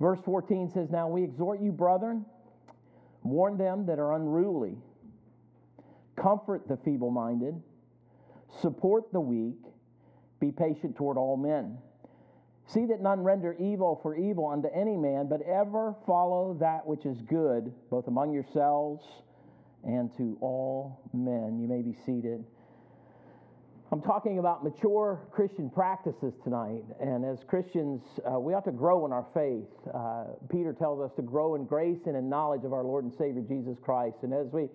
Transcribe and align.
Verse 0.00 0.18
14 0.24 0.70
says, 0.72 0.88
Now 0.90 1.08
we 1.08 1.22
exhort 1.22 1.60
you, 1.60 1.72
brethren, 1.72 2.24
warn 3.22 3.58
them 3.58 3.86
that 3.86 3.98
are 3.98 4.14
unruly, 4.14 4.76
comfort 6.16 6.66
the 6.66 6.78
feeble 6.78 7.10
minded, 7.10 7.54
support 8.60 9.12
the 9.12 9.20
weak, 9.20 9.62
be 10.40 10.50
patient 10.50 10.96
toward 10.96 11.18
all 11.18 11.36
men. 11.36 11.76
See 12.66 12.86
that 12.86 13.02
none 13.02 13.20
render 13.22 13.54
evil 13.58 13.98
for 14.02 14.16
evil 14.16 14.46
unto 14.46 14.68
any 14.68 14.96
man, 14.96 15.28
but 15.28 15.42
ever 15.42 15.94
follow 16.06 16.56
that 16.60 16.86
which 16.86 17.04
is 17.04 17.20
good, 17.22 17.72
both 17.90 18.06
among 18.06 18.32
yourselves 18.32 19.04
and 19.84 20.14
to 20.16 20.38
all 20.40 21.00
men. 21.12 21.58
You 21.60 21.68
may 21.68 21.82
be 21.82 21.96
seated. 22.06 22.44
I'm 23.92 24.02
talking 24.02 24.38
about 24.38 24.62
mature 24.62 25.20
Christian 25.32 25.68
practices 25.68 26.32
tonight. 26.44 26.84
And 27.00 27.24
as 27.24 27.42
Christians, 27.42 28.00
uh, 28.24 28.38
we 28.38 28.54
ought 28.54 28.64
to 28.66 28.70
grow 28.70 29.04
in 29.04 29.12
our 29.12 29.26
faith. 29.34 29.66
Uh, 29.92 30.26
Peter 30.48 30.72
tells 30.72 31.00
us 31.00 31.10
to 31.16 31.22
grow 31.22 31.56
in 31.56 31.64
grace 31.64 31.98
and 32.06 32.16
in 32.16 32.28
knowledge 32.28 32.64
of 32.64 32.72
our 32.72 32.84
Lord 32.84 33.02
and 33.02 33.12
Savior 33.12 33.42
Jesus 33.42 33.78
Christ. 33.82 34.18
And 34.22 34.32
as 34.32 34.46
we 34.52 34.68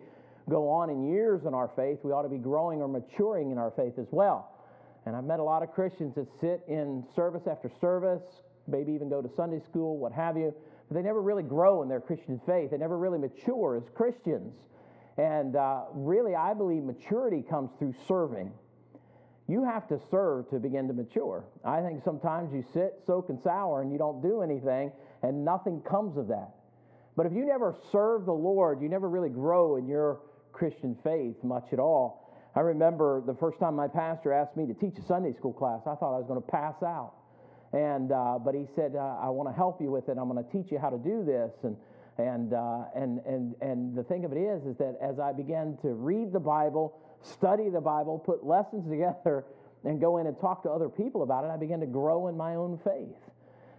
go 0.50 0.68
on 0.68 0.90
in 0.90 1.08
years 1.08 1.46
in 1.46 1.54
our 1.54 1.72
faith, 1.78 2.00
we 2.04 2.12
ought 2.12 2.24
to 2.24 2.30
be 2.30 2.38
growing 2.38 2.82
or 2.82 2.90
maturing 2.90 3.52
in 3.52 3.58
our 3.58 3.72
faith 3.72 3.94
as 3.98 4.08
well. 4.12 4.52
And 5.06 5.16
I've 5.16 5.24
met 5.24 5.40
a 5.40 5.44
lot 5.44 5.64
of 5.64 5.72
Christians 5.72 6.16
that 6.16 6.28
sit 6.42 6.64
in 6.68 7.06
service 7.16 7.44
after 7.50 7.72
service, 7.80 8.24
maybe 8.68 8.92
even 8.92 9.08
go 9.08 9.22
to 9.22 9.30
Sunday 9.38 9.62
school, 9.64 9.98
what 9.98 10.12
have 10.12 10.36
you, 10.36 10.54
but 10.90 10.96
they 10.96 11.02
never 11.02 11.22
really 11.22 11.44
grow 11.44 11.84
in 11.84 11.88
their 11.88 12.02
Christian 12.02 12.42
faith. 12.46 12.72
They 12.72 12.78
never 12.78 12.98
really 12.98 13.20
mature 13.20 13.78
as 13.78 13.84
Christians. 13.96 14.54
And 15.18 15.56
uh, 15.56 15.84
really, 15.94 16.36
I 16.36 16.54
believe 16.54 16.84
maturity 16.84 17.46
comes 17.50 17.70
through 17.80 17.96
serving. 18.10 18.52
You 19.48 19.64
have 19.64 19.88
to 19.90 20.00
serve 20.10 20.50
to 20.50 20.60
begin 20.60 20.88
to 20.88 20.94
mature. 20.94 21.46
I 21.64 21.82
think 21.82 22.04
sometimes 22.04 22.52
you 22.52 22.66
sit, 22.74 23.02
soak, 23.06 23.30
and 23.30 23.40
sour, 23.44 23.82
and 23.82 23.92
you 23.92 23.98
don't 24.00 24.22
do 24.22 24.42
anything, 24.42 24.92
and 25.22 25.46
nothing 25.46 25.82
comes 25.82 26.18
of 26.18 26.28
that. 26.30 26.50
But 27.16 27.28
if 27.28 27.34
you 27.34 27.46
never 27.46 27.76
serve 27.92 28.26
the 28.26 28.34
Lord, 28.34 28.82
you 28.82 28.90
never 28.90 29.08
really 29.08 29.30
grow 29.30 29.76
in 29.78 29.88
your 29.88 30.20
Christian 30.52 30.98
faith 31.04 31.36
much 31.44 31.68
at 31.72 31.80
all. 31.80 32.34
I 32.56 32.62
remember 32.62 33.22
the 33.22 33.36
first 33.36 33.60
time 33.60 33.76
my 33.76 33.88
pastor 33.88 34.34
asked 34.34 34.58
me 34.58 34.66
to 34.66 34.74
teach 34.74 34.98
a 34.98 35.06
Sunday 35.06 35.34
school 35.34 35.54
class, 35.54 35.82
I 35.82 35.96
thought 35.96 36.16
I 36.16 36.20
was 36.20 36.26
going 36.28 36.42
to 36.42 36.48
pass 36.48 36.82
out. 36.82 37.14
And, 37.74 38.12
uh, 38.12 38.40
but 38.44 38.56
he 38.56 38.66
said, 38.76 38.96
uh, 38.96 39.18
I 39.22 39.30
want 39.30 39.50
to 39.50 39.54
help 39.54 39.82
you 39.82 39.92
with 39.92 40.08
it. 40.08 40.18
I'm 40.18 40.30
going 40.30 40.44
to 40.44 40.52
teach 40.52 40.72
you 40.72 40.80
how 40.80 40.90
to 40.90 40.98
do 40.98 41.24
this. 41.26 41.52
And, 41.64 41.76
and, 42.18 42.54
uh, 42.54 42.86
and, 42.96 43.20
and, 43.28 43.56
and 43.62 43.96
the 43.96 44.04
thing 44.04 44.24
of 44.24 44.32
it 44.32 44.40
is, 44.40 44.64
is 44.64 44.78
that 44.78 44.96
as 45.04 45.20
I 45.20 45.34
began 45.34 45.78
to 45.82 45.90
read 45.90 46.32
the 46.32 46.40
Bible, 46.40 46.98
study 47.22 47.70
the 47.70 47.82
Bible, 47.82 48.20
put 48.20 48.46
lessons 48.46 48.90
together, 48.90 49.46
and 49.84 50.02
go 50.02 50.18
in 50.18 50.28
and 50.28 50.40
talk 50.40 50.64
to 50.64 50.70
other 50.70 50.90
people 50.90 51.24
about 51.24 51.46
it, 51.46 51.50
I 51.50 51.58
began 51.58 51.80
to 51.80 51.86
grow 51.86 52.28
in 52.28 52.36
my 52.36 52.56
own 52.56 52.80
faith. 52.84 53.16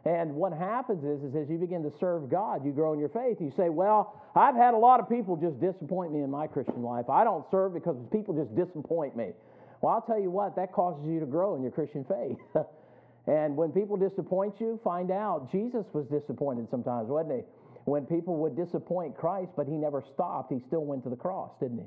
And 0.06 0.36
what 0.36 0.52
happens 0.52 1.02
is, 1.02 1.24
is 1.24 1.34
as 1.34 1.50
you 1.50 1.58
begin 1.58 1.82
to 1.82 1.92
serve 1.98 2.30
God, 2.30 2.64
you 2.64 2.70
grow 2.70 2.92
in 2.92 3.00
your 3.00 3.08
faith. 3.08 3.38
You 3.40 3.52
say, 3.56 3.70
Well, 3.70 4.14
I've 4.36 4.54
had 4.54 4.72
a 4.72 4.76
lot 4.76 5.00
of 5.00 5.08
people 5.08 5.36
just 5.36 5.60
disappoint 5.60 6.12
me 6.12 6.20
in 6.20 6.30
my 6.30 6.46
Christian 6.46 6.82
life. 6.82 7.10
I 7.10 7.24
don't 7.24 7.44
serve 7.50 7.74
because 7.74 7.96
people 8.12 8.32
just 8.32 8.54
disappoint 8.54 9.16
me. 9.16 9.32
Well, 9.80 9.94
I'll 9.94 10.02
tell 10.02 10.20
you 10.20 10.30
what, 10.30 10.54
that 10.56 10.72
causes 10.72 11.04
you 11.06 11.18
to 11.18 11.26
grow 11.26 11.56
in 11.56 11.62
your 11.62 11.72
Christian 11.72 12.04
faith. 12.04 12.38
and 13.26 13.56
when 13.56 13.72
people 13.72 13.96
disappoint 13.96 14.60
you, 14.60 14.78
find 14.84 15.10
out 15.10 15.50
Jesus 15.50 15.84
was 15.92 16.06
disappointed 16.06 16.68
sometimes, 16.70 17.08
wasn't 17.08 17.34
he? 17.34 17.42
When 17.84 18.06
people 18.06 18.36
would 18.36 18.56
disappoint 18.56 19.16
Christ, 19.16 19.52
but 19.56 19.66
he 19.66 19.74
never 19.74 20.04
stopped, 20.14 20.52
he 20.52 20.60
still 20.66 20.84
went 20.84 21.02
to 21.04 21.10
the 21.10 21.16
cross, 21.16 21.50
didn't 21.60 21.78
he? 21.78 21.86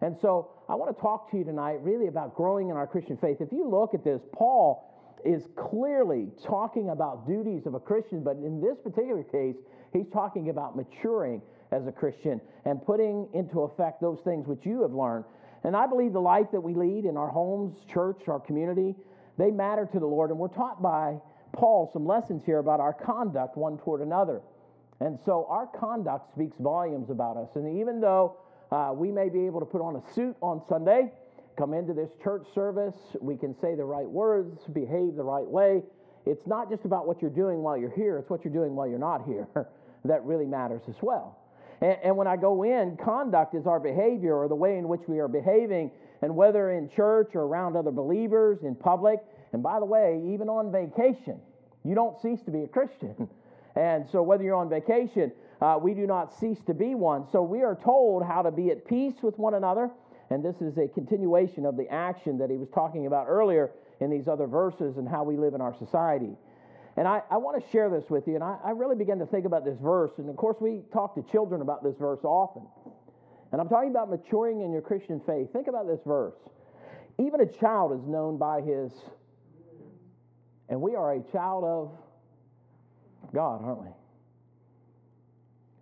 And 0.00 0.16
so 0.20 0.50
I 0.68 0.74
want 0.74 0.94
to 0.94 1.00
talk 1.00 1.30
to 1.30 1.38
you 1.38 1.44
tonight 1.44 1.78
really 1.82 2.08
about 2.08 2.34
growing 2.34 2.70
in 2.70 2.76
our 2.76 2.86
Christian 2.86 3.16
faith. 3.16 3.38
If 3.40 3.52
you 3.52 3.68
look 3.68 3.94
at 3.94 4.04
this, 4.04 4.20
Paul 4.32 4.90
is 5.24 5.46
clearly 5.56 6.28
talking 6.46 6.90
about 6.90 7.26
duties 7.26 7.66
of 7.66 7.74
a 7.74 7.80
Christian, 7.80 8.22
but 8.22 8.36
in 8.36 8.60
this 8.60 8.76
particular 8.82 9.22
case, 9.22 9.56
he's 9.92 10.06
talking 10.12 10.50
about 10.50 10.76
maturing 10.76 11.40
as 11.72 11.86
a 11.86 11.92
Christian 11.92 12.40
and 12.64 12.84
putting 12.84 13.28
into 13.32 13.62
effect 13.62 14.00
those 14.00 14.20
things 14.24 14.46
which 14.46 14.64
you 14.64 14.82
have 14.82 14.92
learned. 14.92 15.24
And 15.64 15.74
I 15.74 15.86
believe 15.86 16.12
the 16.12 16.20
life 16.20 16.46
that 16.52 16.60
we 16.60 16.74
lead 16.74 17.06
in 17.06 17.16
our 17.16 17.30
homes, 17.30 17.74
church, 17.92 18.28
our 18.28 18.40
community, 18.40 18.94
they 19.38 19.50
matter 19.50 19.88
to 19.92 19.98
the 19.98 20.06
Lord. 20.06 20.30
And 20.30 20.38
we're 20.38 20.48
taught 20.48 20.82
by 20.82 21.16
Paul 21.54 21.88
some 21.92 22.06
lessons 22.06 22.42
here 22.44 22.58
about 22.58 22.80
our 22.80 22.92
conduct 22.92 23.56
one 23.56 23.78
toward 23.78 24.02
another. 24.02 24.42
And 25.00 25.18
so 25.24 25.46
our 25.48 25.66
conduct 25.66 26.32
speaks 26.32 26.56
volumes 26.58 27.10
about 27.10 27.36
us. 27.36 27.48
And 27.56 27.80
even 27.80 28.00
though 28.00 28.36
uh, 28.70 28.92
we 28.94 29.10
may 29.10 29.28
be 29.28 29.46
able 29.46 29.60
to 29.60 29.66
put 29.66 29.80
on 29.80 29.96
a 29.96 30.14
suit 30.14 30.36
on 30.40 30.62
Sunday, 30.68 31.12
come 31.56 31.74
into 31.74 31.92
this 31.92 32.10
church 32.22 32.46
service, 32.54 32.94
we 33.20 33.36
can 33.36 33.54
say 33.60 33.74
the 33.74 33.84
right 33.84 34.08
words, 34.08 34.60
behave 34.72 35.14
the 35.16 35.22
right 35.22 35.46
way. 35.46 35.82
It's 36.26 36.46
not 36.46 36.70
just 36.70 36.84
about 36.84 37.06
what 37.06 37.20
you're 37.20 37.30
doing 37.30 37.62
while 37.62 37.76
you're 37.76 37.94
here, 37.94 38.18
it's 38.18 38.30
what 38.30 38.44
you're 38.44 38.52
doing 38.52 38.74
while 38.74 38.88
you're 38.88 38.98
not 38.98 39.24
here 39.24 39.46
that 40.04 40.24
really 40.24 40.46
matters 40.46 40.82
as 40.88 40.96
well. 41.02 41.38
And, 41.80 41.96
and 42.02 42.16
when 42.16 42.26
I 42.26 42.36
go 42.36 42.62
in, 42.62 42.96
conduct 42.96 43.54
is 43.54 43.66
our 43.66 43.80
behavior 43.80 44.36
or 44.36 44.48
the 44.48 44.54
way 44.54 44.78
in 44.78 44.88
which 44.88 45.02
we 45.06 45.18
are 45.20 45.28
behaving, 45.28 45.90
and 46.22 46.34
whether 46.34 46.70
in 46.70 46.88
church 46.88 47.32
or 47.34 47.42
around 47.42 47.76
other 47.76 47.90
believers, 47.90 48.58
in 48.62 48.74
public, 48.74 49.20
and 49.52 49.62
by 49.62 49.78
the 49.78 49.84
way, 49.84 50.20
even 50.32 50.48
on 50.48 50.72
vacation, 50.72 51.38
you 51.84 51.94
don't 51.94 52.20
cease 52.20 52.40
to 52.46 52.50
be 52.50 52.62
a 52.62 52.68
Christian. 52.68 53.28
And 53.76 54.06
so, 54.12 54.22
whether 54.22 54.44
you're 54.44 54.54
on 54.54 54.68
vacation, 54.68 55.32
uh, 55.64 55.78
we 55.78 55.94
do 55.94 56.06
not 56.06 56.34
cease 56.38 56.58
to 56.66 56.74
be 56.74 56.94
one. 56.94 57.26
So, 57.32 57.42
we 57.42 57.62
are 57.62 57.74
told 57.74 58.24
how 58.24 58.42
to 58.42 58.50
be 58.50 58.70
at 58.70 58.86
peace 58.86 59.14
with 59.22 59.38
one 59.38 59.54
another 59.54 59.90
and 60.30 60.44
this 60.44 60.56
is 60.60 60.76
a 60.78 60.88
continuation 60.88 61.66
of 61.66 61.76
the 61.76 61.88
action 61.90 62.38
that 62.38 62.50
he 62.50 62.56
was 62.56 62.68
talking 62.70 63.06
about 63.06 63.26
earlier 63.28 63.70
in 64.00 64.10
these 64.10 64.26
other 64.26 64.46
verses 64.46 64.96
and 64.96 65.08
how 65.08 65.22
we 65.22 65.36
live 65.36 65.54
in 65.54 65.60
our 65.60 65.74
society. 65.74 66.30
And 66.96 67.06
I, 67.08 67.22
I 67.30 67.36
want 67.36 67.62
to 67.62 67.70
share 67.70 67.90
this 67.90 68.08
with 68.08 68.26
you. 68.26 68.34
And 68.34 68.44
I, 68.44 68.56
I 68.64 68.70
really 68.70 68.96
began 68.96 69.18
to 69.18 69.26
think 69.26 69.44
about 69.44 69.64
this 69.64 69.78
verse. 69.80 70.12
And 70.18 70.30
of 70.30 70.36
course, 70.36 70.56
we 70.60 70.82
talk 70.92 71.14
to 71.16 71.22
children 71.30 71.60
about 71.60 71.82
this 71.82 71.96
verse 71.98 72.20
often. 72.24 72.66
And 73.52 73.60
I'm 73.60 73.68
talking 73.68 73.90
about 73.90 74.10
maturing 74.10 74.62
in 74.62 74.72
your 74.72 74.82
Christian 74.82 75.20
faith. 75.20 75.52
Think 75.52 75.68
about 75.68 75.86
this 75.86 76.00
verse. 76.06 76.34
Even 77.18 77.40
a 77.40 77.46
child 77.46 77.92
is 77.92 78.04
known 78.06 78.38
by 78.38 78.60
his, 78.60 78.90
and 80.68 80.80
we 80.80 80.96
are 80.96 81.12
a 81.12 81.22
child 81.30 81.62
of 81.62 81.92
God, 83.32 83.62
aren't 83.62 83.82
we? 83.82 83.88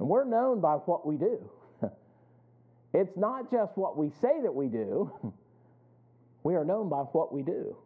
And 0.03 0.09
we're 0.09 0.25
known 0.25 0.61
by 0.61 0.75
what 0.75 1.07
we 1.07 1.15
do. 1.15 1.49
It's 2.93 3.17
not 3.17 3.53
just 3.53 3.79
what 3.79 3.97
we 3.97 4.11
say 4.21 4.41
that 4.43 4.53
we 4.53 4.67
do, 4.67 5.13
we 6.43 6.57
are 6.57 6.65
known 6.65 6.89
by 6.89 7.03
what 7.13 7.33
we 7.33 7.43
do. 7.43 7.77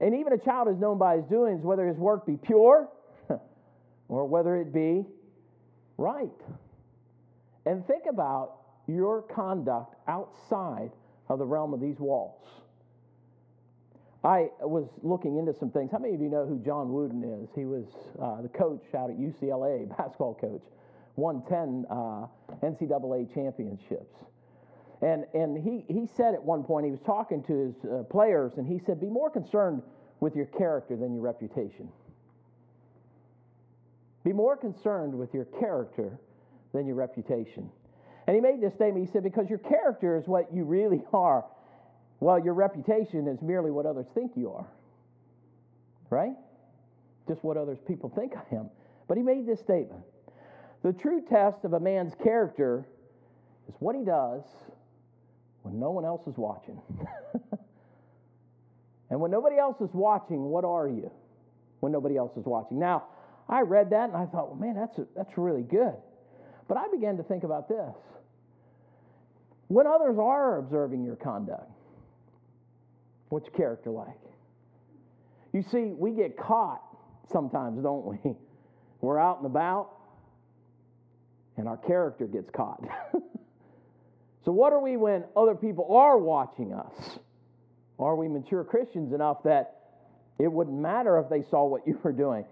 And 0.00 0.14
even 0.14 0.32
a 0.32 0.38
child 0.38 0.68
is 0.68 0.78
known 0.78 0.96
by 0.96 1.16
his 1.16 1.24
doings, 1.24 1.64
whether 1.64 1.88
his 1.88 1.96
work 1.96 2.24
be 2.24 2.36
pure 2.36 2.88
or 4.08 4.26
whether 4.28 4.54
it 4.56 4.72
be 4.72 5.04
right. 5.98 6.30
And 7.66 7.84
think 7.88 8.04
about 8.08 8.58
your 8.86 9.22
conduct 9.22 9.96
outside 10.06 10.92
of 11.28 11.40
the 11.40 11.44
realm 11.44 11.74
of 11.74 11.80
these 11.80 11.98
walls. 11.98 12.46
I 14.22 14.50
was 14.60 14.86
looking 15.02 15.36
into 15.36 15.52
some 15.58 15.72
things. 15.72 15.90
How 15.90 15.98
many 15.98 16.14
of 16.14 16.20
you 16.20 16.28
know 16.28 16.46
who 16.46 16.60
John 16.60 16.92
Wooden 16.92 17.24
is? 17.24 17.48
He 17.56 17.64
was 17.64 17.86
uh, 18.22 18.40
the 18.40 18.48
coach 18.48 18.84
out 18.96 19.10
at 19.10 19.18
UCLA, 19.18 19.88
basketball 19.98 20.38
coach 20.40 20.62
won 21.16 21.42
10 21.48 21.86
uh, 21.90 22.26
NCAA 22.62 23.32
championships. 23.32 24.14
And, 25.02 25.26
and 25.34 25.62
he, 25.62 25.84
he 25.92 26.08
said 26.16 26.34
at 26.34 26.42
one 26.42 26.64
point, 26.64 26.86
he 26.86 26.90
was 26.90 27.00
talking 27.00 27.42
to 27.44 27.52
his 27.52 27.74
uh, 27.84 28.02
players, 28.04 28.52
and 28.56 28.66
he 28.66 28.80
said, 28.86 29.00
Be 29.00 29.08
more 29.08 29.30
concerned 29.30 29.82
with 30.20 30.34
your 30.34 30.46
character 30.46 30.96
than 30.96 31.12
your 31.12 31.22
reputation. 31.22 31.88
Be 34.24 34.32
more 34.32 34.56
concerned 34.56 35.14
with 35.14 35.34
your 35.34 35.44
character 35.44 36.18
than 36.72 36.86
your 36.86 36.96
reputation. 36.96 37.70
And 38.26 38.34
he 38.34 38.40
made 38.40 38.62
this 38.62 38.72
statement. 38.74 39.06
He 39.06 39.12
said, 39.12 39.22
Because 39.22 39.50
your 39.50 39.58
character 39.58 40.16
is 40.16 40.26
what 40.26 40.54
you 40.54 40.64
really 40.64 41.02
are, 41.12 41.44
while 42.20 42.42
your 42.42 42.54
reputation 42.54 43.28
is 43.28 43.42
merely 43.42 43.70
what 43.70 43.86
others 43.86 44.06
think 44.14 44.32
you 44.36 44.52
are. 44.52 44.66
Right? 46.08 46.34
Just 47.28 47.44
what 47.44 47.56
others 47.56 47.78
people 47.86 48.10
think 48.14 48.32
I 48.36 48.54
am. 48.54 48.70
But 49.06 49.16
he 49.18 49.22
made 49.22 49.46
this 49.46 49.60
statement 49.60 50.02
the 50.84 50.92
true 50.92 51.22
test 51.28 51.64
of 51.64 51.72
a 51.72 51.80
man's 51.80 52.12
character 52.22 52.86
is 53.66 53.74
what 53.78 53.96
he 53.96 54.04
does 54.04 54.42
when 55.62 55.80
no 55.80 55.90
one 55.90 56.04
else 56.04 56.26
is 56.26 56.36
watching. 56.36 56.78
and 59.10 59.18
when 59.18 59.30
nobody 59.30 59.56
else 59.56 59.80
is 59.80 59.88
watching, 59.94 60.44
what 60.44 60.62
are 60.62 60.86
you 60.86 61.10
when 61.80 61.90
nobody 61.90 62.18
else 62.18 62.36
is 62.36 62.44
watching? 62.44 62.78
Now, 62.78 63.04
I 63.48 63.62
read 63.62 63.88
that 63.90 64.10
and 64.10 64.16
I 64.16 64.26
thought, 64.26 64.50
well, 64.50 64.58
man, 64.60 64.74
that's, 64.74 64.98
a, 64.98 65.06
that's 65.16 65.38
really 65.38 65.62
good. 65.62 65.94
But 66.68 66.76
I 66.76 66.86
began 66.92 67.16
to 67.16 67.22
think 67.22 67.44
about 67.44 67.66
this. 67.66 67.94
When 69.68 69.86
others 69.86 70.18
are 70.20 70.58
observing 70.58 71.02
your 71.02 71.16
conduct, 71.16 71.70
what's 73.30 73.46
your 73.46 73.54
character 73.54 73.90
like? 73.90 74.20
You 75.54 75.62
see, 75.62 75.94
we 75.96 76.10
get 76.10 76.36
caught 76.36 76.82
sometimes, 77.32 77.82
don't 77.82 78.04
we? 78.04 78.18
We're 79.00 79.18
out 79.18 79.38
and 79.38 79.46
about, 79.46 79.90
and 81.56 81.68
our 81.68 81.76
character 81.76 82.26
gets 82.26 82.50
caught. 82.50 82.82
so, 84.44 84.52
what 84.52 84.72
are 84.72 84.80
we 84.80 84.96
when 84.96 85.24
other 85.36 85.54
people 85.54 85.94
are 85.94 86.18
watching 86.18 86.72
us? 86.72 87.18
Are 87.98 88.16
we 88.16 88.28
mature 88.28 88.64
Christians 88.64 89.12
enough 89.12 89.42
that 89.44 89.80
it 90.38 90.50
wouldn't 90.50 90.76
matter 90.76 91.18
if 91.18 91.28
they 91.28 91.48
saw 91.48 91.64
what 91.66 91.82
you 91.86 91.98
were 92.02 92.12
doing? 92.12 92.44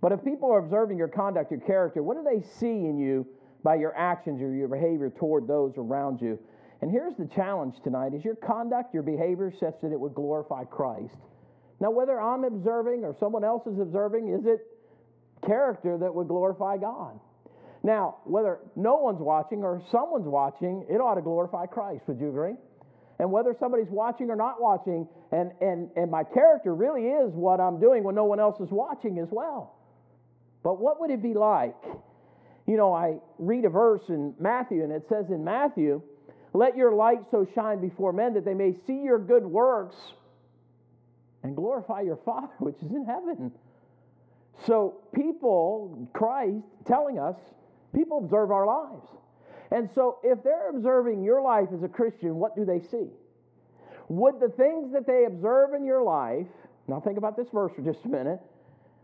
But 0.00 0.12
if 0.12 0.24
people 0.24 0.50
are 0.52 0.58
observing 0.58 0.98
your 0.98 1.08
conduct, 1.08 1.50
your 1.50 1.60
character, 1.60 2.02
what 2.02 2.16
do 2.16 2.24
they 2.24 2.46
see 2.58 2.66
in 2.66 2.98
you 2.98 3.26
by 3.62 3.76
your 3.76 3.96
actions 3.96 4.42
or 4.42 4.52
your 4.52 4.68
behavior 4.68 5.10
toward 5.10 5.48
those 5.48 5.72
around 5.78 6.20
you? 6.20 6.38
And 6.82 6.90
here's 6.90 7.16
the 7.16 7.26
challenge 7.34 7.76
tonight 7.82 8.12
is 8.12 8.24
your 8.24 8.34
conduct, 8.34 8.92
your 8.92 9.02
behavior 9.02 9.50
such 9.58 9.76
that 9.82 9.92
it 9.92 9.98
would 9.98 10.14
glorify 10.14 10.64
Christ? 10.64 11.16
Now, 11.80 11.90
whether 11.90 12.20
I'm 12.20 12.44
observing 12.44 13.04
or 13.04 13.16
someone 13.18 13.44
else 13.44 13.66
is 13.66 13.78
observing, 13.78 14.28
is 14.28 14.44
it 14.44 14.66
character 15.46 15.96
that 15.98 16.14
would 16.14 16.28
glorify 16.28 16.76
God? 16.76 17.18
Now, 17.84 18.16
whether 18.24 18.60
no 18.76 18.96
one's 18.96 19.20
watching 19.20 19.62
or 19.62 19.82
someone's 19.92 20.26
watching, 20.26 20.86
it 20.88 21.02
ought 21.02 21.16
to 21.16 21.22
glorify 21.22 21.66
Christ. 21.66 22.04
Would 22.08 22.18
you 22.18 22.30
agree? 22.30 22.54
And 23.18 23.30
whether 23.30 23.54
somebody's 23.60 23.90
watching 23.90 24.30
or 24.30 24.36
not 24.36 24.60
watching, 24.60 25.06
and, 25.30 25.52
and, 25.60 25.90
and 25.94 26.10
my 26.10 26.24
character 26.24 26.74
really 26.74 27.02
is 27.02 27.34
what 27.34 27.60
I'm 27.60 27.78
doing 27.78 28.02
when 28.02 28.14
no 28.14 28.24
one 28.24 28.40
else 28.40 28.58
is 28.58 28.70
watching 28.70 29.18
as 29.18 29.28
well. 29.30 29.76
But 30.62 30.80
what 30.80 30.98
would 31.00 31.10
it 31.10 31.22
be 31.22 31.34
like? 31.34 31.76
You 32.66 32.78
know, 32.78 32.94
I 32.94 33.16
read 33.38 33.66
a 33.66 33.68
verse 33.68 34.00
in 34.08 34.34
Matthew, 34.40 34.82
and 34.82 34.90
it 34.90 35.04
says 35.10 35.26
in 35.28 35.44
Matthew, 35.44 36.00
Let 36.54 36.78
your 36.78 36.94
light 36.94 37.20
so 37.30 37.46
shine 37.54 37.82
before 37.82 38.14
men 38.14 38.32
that 38.32 38.46
they 38.46 38.54
may 38.54 38.72
see 38.86 39.02
your 39.02 39.18
good 39.18 39.44
works 39.44 39.96
and 41.42 41.54
glorify 41.54 42.00
your 42.00 42.18
Father 42.24 42.48
which 42.60 42.76
is 42.76 42.90
in 42.90 43.04
heaven. 43.04 43.52
So, 44.66 45.02
people, 45.14 46.08
Christ 46.14 46.64
telling 46.86 47.18
us, 47.18 47.36
people 47.94 48.18
observe 48.18 48.50
our 48.50 48.66
lives. 48.66 49.06
And 49.70 49.88
so, 49.94 50.18
if 50.22 50.42
they're 50.42 50.70
observing 50.70 51.22
your 51.22 51.40
life 51.40 51.68
as 51.74 51.82
a 51.82 51.88
Christian, 51.88 52.36
what 52.36 52.54
do 52.54 52.64
they 52.64 52.80
see? 52.80 53.08
Would 54.08 54.40
the 54.40 54.50
things 54.50 54.92
that 54.92 55.06
they 55.06 55.24
observe 55.24 55.74
in 55.74 55.84
your 55.84 56.02
life, 56.02 56.46
now 56.86 57.00
think 57.00 57.16
about 57.16 57.36
this 57.36 57.48
verse 57.52 57.72
for 57.74 57.82
just 57.82 58.04
a 58.04 58.08
minute, 58.08 58.40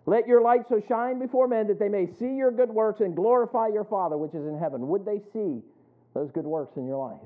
let 0.06 0.26
your 0.26 0.42
light 0.42 0.62
so 0.69 0.82
shine 0.87 1.19
before 1.19 1.48
men 1.48 1.66
that 1.69 1.78
they 1.78 1.88
may 1.88 2.06
see 2.19 2.34
your 2.34 2.50
good 2.50 2.70
works 2.70 3.00
and 3.00 3.14
glorify 3.14 3.69
your 3.69 3.84
Father 3.84 4.16
which 4.16 4.34
is 4.34 4.46
in 4.46 4.58
heaven. 4.58 4.88
Would 4.88 5.04
they 5.04 5.20
see 5.32 5.62
those 6.14 6.31
good 6.31 6.44
works 6.44 6.76
in 6.76 6.87
your 6.87 6.98
life? 6.98 7.20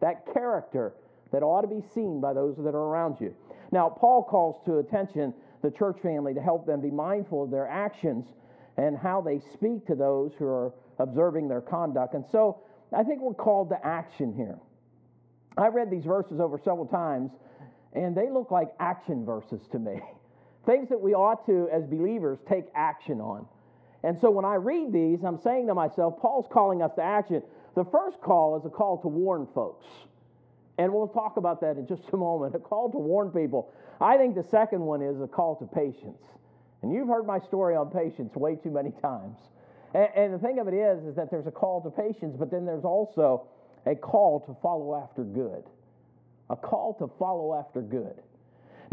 That 0.00 0.24
character 0.32 0.94
that 1.32 1.42
ought 1.42 1.62
to 1.62 1.68
be 1.68 1.82
seen 1.94 2.20
by 2.20 2.32
those 2.32 2.56
that 2.58 2.74
are 2.74 2.88
around 2.88 3.16
you. 3.20 3.34
Now, 3.72 3.88
Paul 3.88 4.22
calls 4.22 4.56
to 4.66 4.78
attention 4.78 5.34
the 5.62 5.70
church 5.70 5.98
family 6.02 6.34
to 6.34 6.40
help 6.40 6.66
them 6.66 6.80
be 6.80 6.90
mindful 6.90 7.42
of 7.42 7.50
their 7.50 7.66
actions 7.68 8.26
and 8.76 8.96
how 8.96 9.20
they 9.20 9.40
speak 9.54 9.86
to 9.86 9.94
those 9.94 10.32
who 10.38 10.46
are 10.46 10.72
observing 10.98 11.48
their 11.48 11.60
conduct. 11.60 12.14
And 12.14 12.24
so 12.30 12.60
I 12.94 13.02
think 13.02 13.20
we're 13.20 13.34
called 13.34 13.70
to 13.70 13.86
action 13.86 14.34
here. 14.34 14.58
I 15.56 15.68
read 15.68 15.90
these 15.90 16.04
verses 16.04 16.40
over 16.40 16.58
several 16.58 16.86
times, 16.86 17.30
and 17.94 18.14
they 18.16 18.30
look 18.30 18.50
like 18.50 18.68
action 18.78 19.24
verses 19.24 19.60
to 19.72 19.78
me. 19.78 20.00
Things 20.66 20.88
that 20.88 21.00
we 21.00 21.14
ought 21.14 21.46
to, 21.46 21.68
as 21.72 21.84
believers, 21.86 22.38
take 22.48 22.64
action 22.74 23.20
on. 23.20 23.46
And 24.02 24.18
so 24.20 24.30
when 24.30 24.44
I 24.44 24.54
read 24.54 24.92
these, 24.92 25.24
I'm 25.24 25.40
saying 25.40 25.68
to 25.68 25.74
myself, 25.74 26.20
Paul's 26.20 26.46
calling 26.52 26.82
us 26.82 26.92
to 26.96 27.02
action. 27.02 27.42
The 27.74 27.84
first 27.84 28.20
call 28.20 28.56
is 28.58 28.64
a 28.64 28.70
call 28.70 29.00
to 29.02 29.08
warn 29.08 29.46
folks. 29.54 29.86
And 30.78 30.92
we'll 30.92 31.08
talk 31.08 31.38
about 31.38 31.60
that 31.62 31.76
in 31.76 31.86
just 31.86 32.02
a 32.12 32.16
moment 32.16 32.54
a 32.54 32.58
call 32.58 32.90
to 32.90 32.98
warn 32.98 33.30
people. 33.30 33.72
I 34.00 34.16
think 34.16 34.34
the 34.34 34.44
second 34.44 34.80
one 34.80 35.02
is 35.02 35.20
a 35.20 35.26
call 35.26 35.56
to 35.56 35.66
patience. 35.66 36.22
And 36.86 36.94
you've 36.94 37.08
heard 37.08 37.26
my 37.26 37.40
story 37.40 37.74
on 37.74 37.90
patience 37.90 38.36
way 38.36 38.54
too 38.54 38.70
many 38.70 38.90
times. 39.02 39.38
And, 39.92 40.08
and 40.14 40.34
the 40.34 40.38
thing 40.38 40.60
of 40.60 40.68
it 40.68 40.74
is, 40.74 41.04
is 41.04 41.16
that 41.16 41.32
there's 41.32 41.48
a 41.48 41.50
call 41.50 41.82
to 41.82 41.90
patience, 41.90 42.36
but 42.38 42.48
then 42.48 42.64
there's 42.64 42.84
also 42.84 43.48
a 43.86 43.96
call 43.96 44.38
to 44.46 44.56
follow 44.62 44.94
after 44.94 45.24
good. 45.24 45.64
A 46.48 46.54
call 46.54 46.94
to 47.00 47.10
follow 47.18 47.58
after 47.58 47.82
good. 47.82 48.22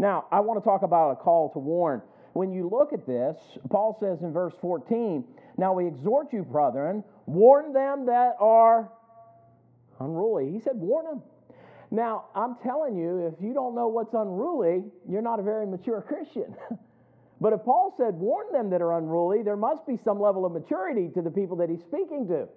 Now, 0.00 0.26
I 0.32 0.40
want 0.40 0.60
to 0.60 0.68
talk 0.68 0.82
about 0.82 1.12
a 1.12 1.14
call 1.14 1.50
to 1.52 1.60
warn. 1.60 2.02
When 2.32 2.52
you 2.52 2.68
look 2.68 2.92
at 2.92 3.06
this, 3.06 3.36
Paul 3.70 3.96
says 4.00 4.22
in 4.22 4.32
verse 4.32 4.54
14, 4.60 5.24
Now 5.56 5.72
we 5.72 5.86
exhort 5.86 6.32
you, 6.32 6.42
brethren, 6.42 7.04
warn 7.26 7.72
them 7.72 8.06
that 8.06 8.34
are 8.40 8.90
unruly. 10.00 10.50
He 10.50 10.58
said, 10.58 10.72
warn 10.74 11.04
them. 11.04 11.22
Now, 11.92 12.24
I'm 12.34 12.56
telling 12.60 12.96
you, 12.96 13.32
if 13.32 13.34
you 13.40 13.54
don't 13.54 13.76
know 13.76 13.86
what's 13.86 14.14
unruly, 14.14 14.82
you're 15.08 15.22
not 15.22 15.38
a 15.38 15.44
very 15.44 15.64
mature 15.64 16.02
Christian. 16.08 16.56
But 17.44 17.52
if 17.52 17.62
Paul 17.62 17.92
said, 17.98 18.14
warn 18.14 18.50
them 18.52 18.70
that 18.70 18.80
are 18.80 18.96
unruly, 18.96 19.42
there 19.42 19.54
must 19.54 19.86
be 19.86 19.98
some 20.02 20.18
level 20.18 20.46
of 20.46 20.52
maturity 20.52 21.10
to 21.12 21.20
the 21.20 21.30
people 21.30 21.58
that 21.58 21.68
he's 21.68 21.82
speaking 21.82 22.26
to. 22.28 22.48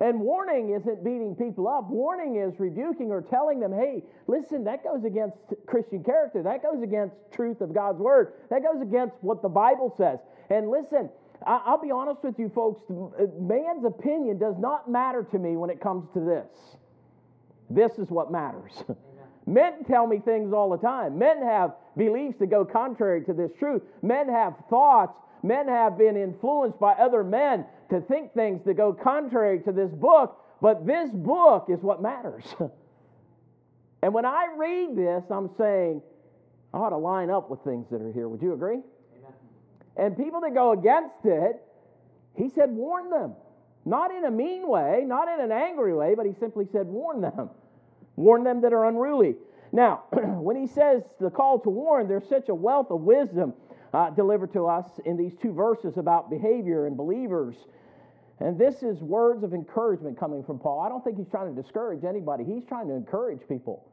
And 0.00 0.20
warning 0.20 0.70
isn't 0.70 1.04
beating 1.04 1.36
people 1.36 1.68
up. 1.68 1.90
Warning 1.90 2.36
is 2.36 2.58
rebuking 2.58 3.10
or 3.10 3.20
telling 3.20 3.60
them, 3.60 3.74
hey, 3.74 4.02
listen, 4.26 4.64
that 4.64 4.82
goes 4.82 5.04
against 5.04 5.36
Christian 5.66 6.02
character. 6.02 6.42
That 6.42 6.62
goes 6.62 6.82
against 6.82 7.14
truth 7.30 7.60
of 7.60 7.74
God's 7.74 7.98
word. 7.98 8.32
That 8.48 8.62
goes 8.62 8.80
against 8.80 9.16
what 9.20 9.42
the 9.42 9.50
Bible 9.50 9.92
says. 9.98 10.18
And 10.48 10.70
listen, 10.70 11.10
I'll 11.46 11.82
be 11.82 11.90
honest 11.90 12.24
with 12.24 12.38
you 12.38 12.48
folks, 12.54 12.80
uh, 12.90 13.26
man's 13.38 13.84
opinion 13.84 14.38
does 14.38 14.56
not 14.58 14.90
matter 14.90 15.24
to 15.30 15.38
me 15.38 15.58
when 15.58 15.68
it 15.68 15.78
comes 15.78 16.08
to 16.14 16.20
this. 16.20 16.48
This 17.68 17.98
is 17.98 18.08
what 18.08 18.32
matters. 18.32 18.82
Men 19.50 19.82
tell 19.84 20.06
me 20.06 20.20
things 20.20 20.52
all 20.52 20.70
the 20.70 20.78
time. 20.78 21.18
Men 21.18 21.42
have 21.42 21.72
beliefs 21.96 22.38
that 22.38 22.50
go 22.50 22.64
contrary 22.64 23.24
to 23.24 23.32
this 23.32 23.50
truth. 23.58 23.82
Men 24.00 24.28
have 24.28 24.54
thoughts. 24.70 25.12
Men 25.42 25.66
have 25.66 25.98
been 25.98 26.16
influenced 26.16 26.78
by 26.78 26.92
other 26.92 27.24
men 27.24 27.64
to 27.90 28.00
think 28.02 28.32
things 28.32 28.60
that 28.64 28.74
go 28.74 28.92
contrary 28.92 29.58
to 29.60 29.72
this 29.72 29.90
book, 29.90 30.40
but 30.62 30.86
this 30.86 31.10
book 31.12 31.66
is 31.68 31.80
what 31.80 32.00
matters. 32.00 32.44
and 34.02 34.14
when 34.14 34.24
I 34.24 34.54
read 34.56 34.96
this, 34.96 35.24
I'm 35.30 35.50
saying, 35.58 36.00
I 36.72 36.78
ought 36.78 36.90
to 36.90 36.98
line 36.98 37.30
up 37.30 37.50
with 37.50 37.64
things 37.64 37.86
that 37.90 38.00
are 38.00 38.12
here. 38.12 38.28
Would 38.28 38.42
you 38.42 38.52
agree? 38.52 38.78
Amen. 39.18 39.32
And 39.96 40.16
people 40.16 40.42
that 40.42 40.54
go 40.54 40.70
against 40.72 41.24
it, 41.24 41.60
he 42.36 42.50
said, 42.50 42.70
warn 42.70 43.10
them. 43.10 43.32
Not 43.84 44.14
in 44.14 44.26
a 44.26 44.30
mean 44.30 44.68
way, 44.68 45.02
not 45.04 45.26
in 45.26 45.44
an 45.44 45.50
angry 45.50 45.92
way, 45.92 46.14
but 46.14 46.24
he 46.26 46.34
simply 46.38 46.68
said, 46.70 46.86
warn 46.86 47.22
them. 47.22 47.50
Warn 48.20 48.44
them 48.44 48.60
that 48.60 48.72
are 48.72 48.86
unruly. 48.86 49.36
Now, 49.72 50.04
when 50.12 50.56
he 50.56 50.66
says 50.66 51.02
the 51.20 51.30
call 51.30 51.58
to 51.60 51.70
warn, 51.70 52.08
there's 52.08 52.28
such 52.28 52.48
a 52.48 52.54
wealth 52.54 52.90
of 52.90 53.00
wisdom 53.00 53.54
uh, 53.92 54.10
delivered 54.10 54.52
to 54.52 54.66
us 54.66 54.86
in 55.04 55.16
these 55.16 55.32
two 55.40 55.52
verses 55.52 55.96
about 55.96 56.30
behavior 56.30 56.86
and 56.86 56.96
believers 56.96 57.56
and 58.40 58.58
this 58.58 58.82
is 58.82 59.00
words 59.02 59.44
of 59.44 59.52
encouragement 59.52 60.18
coming 60.18 60.42
from 60.42 60.58
Paul. 60.58 60.80
I 60.80 60.88
don't 60.88 61.04
think 61.04 61.18
he's 61.18 61.28
trying 61.28 61.54
to 61.54 61.62
discourage 61.62 62.04
anybody, 62.04 62.44
he's 62.44 62.64
trying 62.64 62.88
to 62.88 62.94
encourage 62.94 63.46
people. 63.48 63.86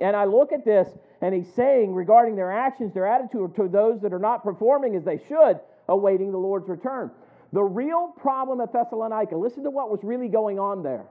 And 0.00 0.16
I 0.16 0.24
look 0.24 0.52
at 0.52 0.64
this, 0.64 0.88
and 1.20 1.34
he's 1.34 1.52
saying 1.54 1.94
regarding 1.94 2.36
their 2.36 2.52
actions, 2.52 2.94
their 2.94 3.06
attitude 3.06 3.54
to 3.56 3.68
those 3.68 4.00
that 4.00 4.12
are 4.12 4.18
not 4.18 4.42
performing 4.42 4.96
as 4.96 5.04
they 5.04 5.20
should, 5.28 5.60
awaiting 5.88 6.30
the 6.30 6.38
Lord's 6.38 6.68
return. 6.68 7.10
The 7.52 7.62
real 7.62 8.14
problem 8.18 8.60
at 8.60 8.72
Thessalonica, 8.72 9.36
listen 9.36 9.64
to 9.64 9.70
what 9.70 9.90
was 9.90 10.00
really 10.02 10.28
going 10.28 10.58
on 10.58 10.82
there. 10.82 11.04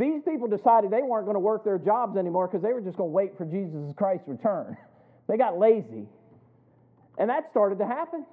These 0.00 0.22
people 0.22 0.48
decided 0.48 0.90
they 0.90 1.02
weren't 1.02 1.26
going 1.26 1.36
to 1.36 1.40
work 1.40 1.62
their 1.62 1.78
jobs 1.78 2.16
anymore 2.16 2.48
because 2.48 2.62
they 2.62 2.72
were 2.72 2.80
just 2.80 2.96
going 2.96 3.10
to 3.10 3.14
wait 3.14 3.36
for 3.36 3.44
Jesus 3.44 3.92
Christ's 3.96 4.26
return. 4.26 4.76
They 5.28 5.36
got 5.36 5.60
lazy. 5.60 6.08
And 7.16 7.30
that 7.30 7.48
started 7.52 7.78
to 7.78 7.86
happen. 7.86 8.26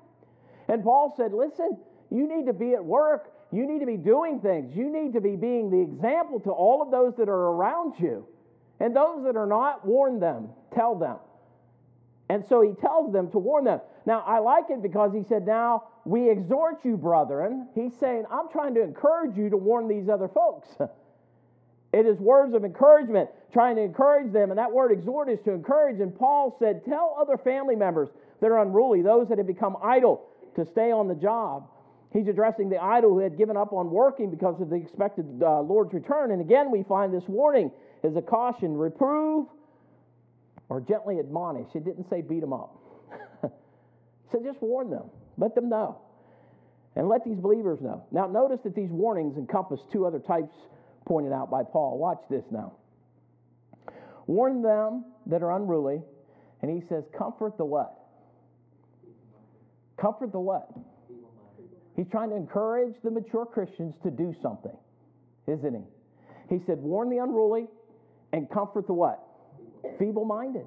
And 0.68 0.84
Paul 0.84 1.14
said, 1.16 1.32
Listen, 1.32 1.78
you 2.10 2.28
need 2.28 2.48
to 2.48 2.54
be 2.54 2.74
at 2.74 2.84
work 2.84 3.32
you 3.52 3.66
need 3.66 3.80
to 3.80 3.86
be 3.86 3.98
doing 3.98 4.40
things. 4.40 4.76
You 4.76 4.92
need 4.92 5.14
to 5.14 5.22
be 5.22 5.36
being 5.36 5.70
the 5.70 5.80
example 5.80 6.40
to 6.42 6.52
all 6.52 6.82
of 6.82 6.92
those 6.92 7.16
that 7.18 7.30
are 7.30 7.52
around 7.52 7.94
you. 7.98 8.28
And 8.80 8.96
those 8.96 9.24
that 9.24 9.36
are 9.36 9.48
not, 9.48 9.86
warn 9.86 10.20
them, 10.20 10.50
tell 10.74 10.96
them. 10.96 11.18
And 12.30 12.46
so 12.46 12.62
he 12.62 12.74
tells 12.74 13.14
them 13.14 13.32
to 13.32 13.40
warn 13.40 13.64
them. 13.64 13.80
Now, 14.06 14.22
I 14.28 14.40
like 14.40 14.66
it 14.70 14.82
because 14.82 15.14
he 15.14 15.24
said, 15.24 15.46
Now 15.46 15.86
we 16.04 16.30
exhort 16.30 16.84
you, 16.84 16.98
brethren. 16.98 17.70
He's 17.74 17.96
saying, 17.98 18.26
I'm 18.30 18.50
trying 18.50 18.76
to 18.76 18.82
encourage 18.82 19.38
you 19.38 19.50
to 19.50 19.58
warn 19.58 19.88
these 19.88 20.10
other 20.10 20.28
folks. 20.28 20.68
it 21.98 22.06
is 22.06 22.20
words 22.20 22.54
of 22.54 22.64
encouragement, 22.64 23.28
trying 23.52 23.76
to 23.78 23.82
encourage 23.82 24.32
them. 24.32 24.52
And 24.52 24.60
that 24.60 24.72
word 24.72 24.92
exhort 24.92 25.30
is 25.30 25.40
to 25.46 25.52
encourage. 25.52 26.00
And 26.00 26.16
Paul 26.16 26.56
said, 26.60 26.86
Tell 26.86 27.18
other 27.20 27.38
family 27.38 27.76
members 27.76 28.10
that 28.40 28.48
are 28.48 28.62
unruly, 28.62 29.02
those 29.02 29.28
that 29.30 29.40
have 29.40 29.48
become 29.48 29.78
idle, 29.84 30.24
to 30.56 30.66
stay 30.66 30.92
on 30.92 31.08
the 31.08 31.16
job. 31.16 31.68
He's 32.14 32.28
addressing 32.28 32.70
the 32.70 32.78
idle 32.78 33.10
who 33.10 33.20
had 33.20 33.36
given 33.36 33.58
up 33.58 33.74
on 33.74 33.90
working 33.90 34.30
because 34.30 34.62
of 34.62 34.70
the 34.70 34.76
expected 34.76 35.26
uh, 35.42 35.62
Lord's 35.62 35.94
return. 35.94 36.32
And 36.32 36.40
again, 36.40 36.72
we 36.72 36.84
find 36.84 37.12
this 37.12 37.28
warning 37.28 37.72
is 38.04 38.16
a 38.16 38.22
caution 38.22 38.78
reprove 38.78 39.48
or 40.70 40.80
gently 40.80 41.20
admonish. 41.20 41.68
It 41.74 41.84
didn't 41.84 42.10
say 42.10 42.22
beat 42.22 42.42
them 42.42 42.54
up. 42.54 42.78
said 44.32 44.42
just 44.44 44.62
warn 44.62 44.92
them, 44.92 45.10
let 45.38 45.56
them 45.56 45.68
know, 45.68 45.98
and 46.96 47.10
let 47.10 47.26
these 47.26 47.38
believers 47.38 47.80
know. 47.82 48.04
Now, 48.12 48.28
notice 48.28 48.60
that 48.64 48.76
these 48.76 48.90
warnings 48.90 49.38
encompass 49.38 49.80
two 49.92 50.06
other 50.06 50.20
types 50.20 50.54
pointed 51.08 51.32
out 51.32 51.50
by 51.50 51.64
Paul. 51.64 51.98
Watch 51.98 52.22
this 52.30 52.44
now. 52.52 52.74
Warn 54.28 54.62
them 54.62 55.06
that 55.28 55.42
are 55.42 55.56
unruly, 55.56 56.02
and 56.62 56.70
he 56.70 56.86
says, 56.88 57.06
comfort 57.18 57.58
the 57.58 57.66
what? 57.66 57.94
Comfort 59.96 60.32
the 60.34 60.40
what? 60.40 60.70
He's 61.96 62.08
trying 62.12 62.30
to 62.30 62.36
encourage 62.36 62.94
the 63.04 63.10
mature 63.10 63.46
Christians 63.46 63.96
to 64.04 64.12
do 64.12 64.36
something, 64.42 64.76
isn't 65.48 65.74
he? 65.74 66.56
He 66.56 66.62
said, 66.66 66.78
warn 66.78 67.10
the 67.10 67.18
unruly 67.18 67.68
and 68.34 68.50
comfort 68.50 68.86
the 68.86 68.94
what? 68.94 69.24
Feeble 69.98 70.26
minded. 70.26 70.66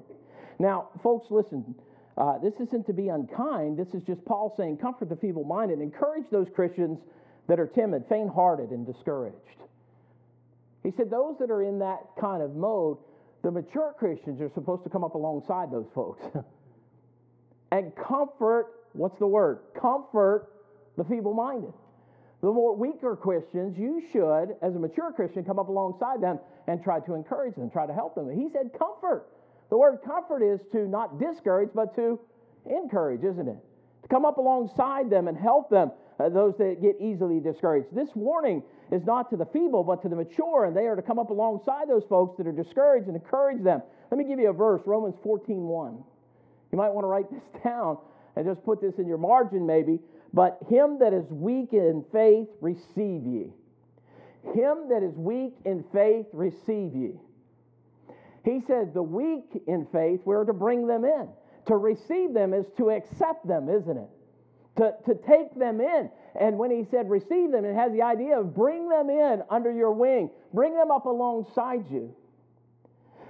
Now, 0.59 0.89
folks, 1.03 1.27
listen. 1.29 1.75
uh, 2.17 2.37
this 2.39 2.53
isn't 2.59 2.85
to 2.87 2.93
be 2.93 3.07
unkind. 3.07 3.77
This 3.77 3.93
is 3.93 4.03
just 4.03 4.23
Paul 4.25 4.53
saying, 4.57 4.77
comfort 4.77 5.09
the 5.09 5.15
feeble 5.15 5.43
minded, 5.43 5.79
encourage 5.81 6.25
those 6.31 6.47
Christians 6.53 6.99
that 7.47 7.59
are 7.59 7.67
timid, 7.67 8.05
faint 8.09 8.29
hearted, 8.29 8.71
and 8.71 8.85
discouraged. 8.85 9.37
He 10.83 10.91
said, 10.91 11.09
those 11.09 11.35
that 11.39 11.51
are 11.51 11.63
in 11.63 11.79
that 11.79 11.99
kind 12.19 12.41
of 12.41 12.55
mode, 12.55 12.97
the 13.43 13.51
mature 13.51 13.93
Christians 13.97 14.41
are 14.41 14.49
supposed 14.53 14.83
to 14.83 14.89
come 14.89 15.03
up 15.03 15.15
alongside 15.15 15.71
those 15.71 15.87
folks 15.93 16.23
and 17.71 17.95
comfort, 17.95 18.67
what's 18.93 19.17
the 19.19 19.27
word? 19.27 19.59
Comfort 19.79 20.49
the 20.97 21.03
feeble 21.03 21.33
minded. 21.33 21.73
The 22.41 22.51
more 22.51 22.75
weaker 22.75 23.15
Christians, 23.15 23.77
you 23.77 24.01
should, 24.11 24.55
as 24.61 24.75
a 24.75 24.79
mature 24.79 25.11
Christian, 25.11 25.43
come 25.43 25.59
up 25.59 25.67
alongside 25.67 26.21
them 26.21 26.39
and 26.67 26.83
try 26.83 26.99
to 27.01 27.13
encourage 27.13 27.55
them, 27.55 27.69
try 27.69 27.85
to 27.85 27.93
help 27.93 28.15
them. 28.15 28.29
He 28.31 28.49
said, 28.51 28.71
comfort. 28.77 29.27
The 29.69 29.77
word 29.77 29.99
comfort 30.03 30.41
is 30.41 30.59
to 30.71 30.87
not 30.87 31.19
discourage, 31.19 31.69
but 31.73 31.95
to 31.95 32.19
encourage, 32.65 33.23
isn't 33.23 33.47
it? 33.47 33.57
To 34.03 34.07
come 34.09 34.25
up 34.25 34.37
alongside 34.37 35.09
them 35.09 35.27
and 35.27 35.37
help 35.37 35.69
them, 35.69 35.91
uh, 36.19 36.29
those 36.29 36.57
that 36.57 36.81
get 36.81 36.95
easily 36.99 37.39
discouraged. 37.39 37.87
This 37.93 38.09
warning 38.15 38.63
is 38.91 39.03
not 39.05 39.29
to 39.29 39.37
the 39.37 39.45
feeble, 39.45 39.83
but 39.83 40.01
to 40.01 40.09
the 40.09 40.15
mature, 40.15 40.65
and 40.65 40.75
they 40.75 40.85
are 40.85 40.95
to 40.95 41.01
come 41.01 41.17
up 41.17 41.29
alongside 41.29 41.87
those 41.87 42.03
folks 42.09 42.37
that 42.37 42.45
are 42.45 42.51
discouraged 42.51 43.07
and 43.07 43.15
encourage 43.15 43.63
them. 43.63 43.81
Let 44.11 44.17
me 44.17 44.25
give 44.25 44.39
you 44.39 44.49
a 44.49 44.53
verse, 44.53 44.81
Romans 44.85 45.15
14 45.23 45.63
1. 45.63 46.03
You 46.71 46.77
might 46.77 46.89
want 46.89 47.05
to 47.05 47.07
write 47.07 47.31
this 47.31 47.63
down 47.63 47.97
and 48.35 48.45
just 48.45 48.63
put 48.63 48.81
this 48.81 48.95
in 48.97 49.07
your 49.07 49.17
margin, 49.17 49.65
maybe. 49.65 49.99
But 50.33 50.59
him 50.69 50.99
that 50.99 51.13
is 51.13 51.25
weak 51.29 51.73
in 51.73 52.05
faith, 52.11 52.47
receive 52.61 53.25
ye. 53.25 53.51
Him 54.53 54.89
that 54.89 55.03
is 55.03 55.15
weak 55.15 55.55
in 55.65 55.83
faith, 55.93 56.25
receive 56.33 56.95
ye. 56.95 57.11
He 58.43 58.61
said, 58.65 58.93
the 58.93 59.03
weak 59.03 59.61
in 59.67 59.85
faith, 59.91 60.21
we're 60.25 60.45
to 60.45 60.53
bring 60.53 60.87
them 60.87 61.05
in. 61.05 61.27
To 61.67 61.75
receive 61.77 62.33
them 62.33 62.53
is 62.53 62.65
to 62.77 62.89
accept 62.89 63.47
them, 63.47 63.69
isn't 63.69 63.97
it? 63.97 64.09
To, 64.77 64.93
to 65.05 65.15
take 65.27 65.53
them 65.55 65.79
in. 65.79 66.09
And 66.39 66.57
when 66.57 66.71
he 66.71 66.85
said 66.89 67.09
receive 67.09 67.51
them, 67.51 67.65
it 67.65 67.75
has 67.75 67.91
the 67.91 68.01
idea 68.01 68.39
of 68.39 68.55
bring 68.55 68.87
them 68.87 69.09
in 69.09 69.43
under 69.49 69.71
your 69.71 69.91
wing, 69.91 70.29
bring 70.53 70.73
them 70.75 70.91
up 70.91 71.05
alongside 71.05 71.85
you. 71.91 72.13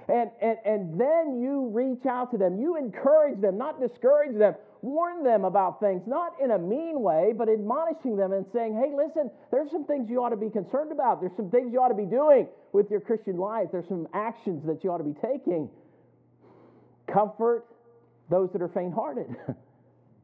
And, 0.08 0.30
and, 0.40 0.58
and 0.64 1.00
then 1.00 1.40
you 1.40 1.70
reach 1.72 2.06
out 2.06 2.30
to 2.32 2.38
them. 2.38 2.60
You 2.60 2.76
encourage 2.76 3.40
them, 3.40 3.56
not 3.56 3.80
discourage 3.80 4.36
them. 4.36 4.54
Warn 4.82 5.22
them 5.22 5.44
about 5.44 5.78
things, 5.78 6.02
not 6.06 6.32
in 6.42 6.50
a 6.50 6.58
mean 6.58 7.00
way, 7.00 7.32
but 7.36 7.48
admonishing 7.48 8.16
them 8.16 8.32
and 8.32 8.44
saying, 8.52 8.74
hey, 8.74 8.92
listen, 8.96 9.30
there's 9.52 9.70
some 9.70 9.84
things 9.84 10.10
you 10.10 10.22
ought 10.22 10.30
to 10.30 10.36
be 10.36 10.50
concerned 10.50 10.90
about. 10.90 11.20
There's 11.20 11.36
some 11.36 11.50
things 11.50 11.72
you 11.72 11.80
ought 11.80 11.88
to 11.88 11.94
be 11.94 12.04
doing 12.04 12.48
with 12.72 12.90
your 12.90 13.00
Christian 13.00 13.36
life. 13.36 13.68
There's 13.70 13.86
some 13.88 14.08
actions 14.12 14.66
that 14.66 14.82
you 14.82 14.90
ought 14.90 14.98
to 14.98 15.04
be 15.04 15.14
taking. 15.22 15.70
Comfort 17.06 17.66
those 18.28 18.50
that 18.52 18.62
are 18.62 18.68
faint 18.68 18.94
hearted. 18.94 19.28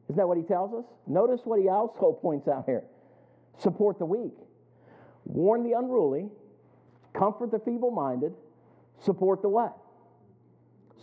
Isn't 0.09 0.17
that 0.17 0.27
what 0.27 0.37
he 0.37 0.43
tells 0.43 0.73
us? 0.73 0.85
Notice 1.05 1.41
what 1.43 1.61
he 1.61 1.69
also 1.69 2.17
points 2.19 2.47
out 2.47 2.65
here 2.65 2.83
support 3.59 3.99
the 3.99 4.05
weak, 4.05 4.33
warn 5.25 5.63
the 5.63 5.77
unruly, 5.77 6.29
comfort 7.13 7.51
the 7.51 7.59
feeble 7.59 7.91
minded, 7.91 8.33
support 9.03 9.41
the 9.41 9.49
what? 9.49 9.77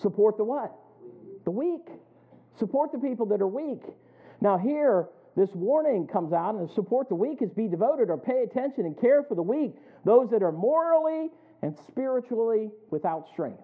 Support 0.01 0.37
the 0.39 0.45
what? 0.45 0.75
The 1.45 1.51
weak. 1.51 1.87
Support 2.59 2.93
the 2.93 2.99
people 2.99 3.27
that 3.27 3.41
are 3.41 3.47
weak. 3.47 3.83
Now, 4.41 4.59
here, 4.59 5.09
this 5.37 5.51
warning 5.55 6.07
comes 6.07 6.33
out, 6.33 6.55
and 6.55 6.69
support 6.71 7.09
the 7.09 7.15
weak 7.15 7.43
is 7.43 7.51
be 7.51 7.69
devoted 7.69 8.11
or 8.11 8.17
pay 8.17 8.43
attention 8.43 8.87
and 8.87 8.99
care 8.99 9.23
for 9.23 9.35
the 9.35 9.43
weak, 9.43 9.75
those 10.05 10.31
that 10.31 10.43
are 10.43 10.53
morally 10.53 11.29
and 11.63 11.77
spiritually 11.89 12.71
without 12.91 13.29
strength. 13.29 13.61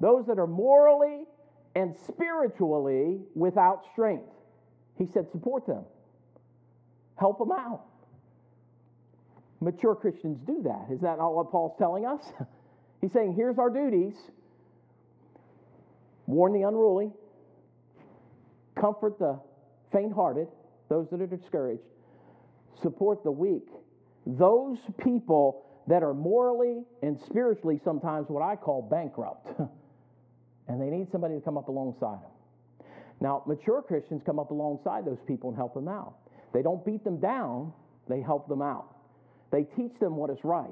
Those 0.00 0.26
that 0.26 0.38
are 0.38 0.46
morally 0.46 1.24
and 1.78 1.94
spiritually 2.08 3.20
without 3.36 3.84
strength. 3.92 4.28
He 4.98 5.06
said, 5.06 5.30
support 5.30 5.64
them, 5.64 5.84
help 7.14 7.38
them 7.38 7.52
out. 7.52 7.84
Mature 9.60 9.94
Christians 9.94 10.40
do 10.44 10.60
that. 10.64 10.92
Is 10.92 11.00
that 11.02 11.18
not 11.18 11.34
what 11.34 11.52
Paul's 11.52 11.76
telling 11.78 12.04
us? 12.04 12.20
He's 13.00 13.12
saying, 13.12 13.34
here's 13.36 13.58
our 13.58 13.70
duties 13.70 14.14
warn 16.26 16.52
the 16.52 16.66
unruly, 16.66 17.10
comfort 18.78 19.18
the 19.18 19.38
faint 19.92 20.12
hearted, 20.12 20.48
those 20.88 21.08
that 21.10 21.20
are 21.20 21.26
discouraged, 21.26 21.82
support 22.82 23.22
the 23.22 23.30
weak. 23.30 23.68
Those 24.26 24.78
people 25.02 25.64
that 25.86 26.02
are 26.02 26.12
morally 26.12 26.82
and 27.02 27.18
spiritually 27.24 27.80
sometimes 27.82 28.28
what 28.28 28.42
I 28.42 28.56
call 28.56 28.82
bankrupt. 28.82 29.48
and 30.68 30.80
they 30.80 30.90
need 30.90 31.10
somebody 31.10 31.34
to 31.34 31.40
come 31.40 31.56
up 31.56 31.68
alongside 31.68 32.22
them. 32.22 32.86
Now, 33.20 33.42
mature 33.46 33.82
Christians 33.82 34.22
come 34.24 34.38
up 34.38 34.50
alongside 34.50 35.04
those 35.04 35.18
people 35.26 35.50
and 35.50 35.56
help 35.56 35.74
them 35.74 35.88
out. 35.88 36.14
They 36.52 36.62
don't 36.62 36.84
beat 36.84 37.02
them 37.04 37.18
down, 37.18 37.72
they 38.08 38.20
help 38.20 38.48
them 38.48 38.62
out. 38.62 38.94
They 39.50 39.64
teach 39.76 39.92
them 39.98 40.16
what 40.16 40.30
is 40.30 40.38
right. 40.44 40.70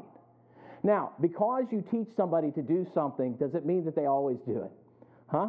Now, 0.82 1.12
because 1.20 1.64
you 1.72 1.82
teach 1.90 2.08
somebody 2.16 2.52
to 2.52 2.62
do 2.62 2.86
something, 2.94 3.34
does 3.34 3.54
it 3.54 3.66
mean 3.66 3.84
that 3.86 3.96
they 3.96 4.06
always 4.06 4.38
do 4.46 4.62
it? 4.62 4.70
Huh? 5.28 5.48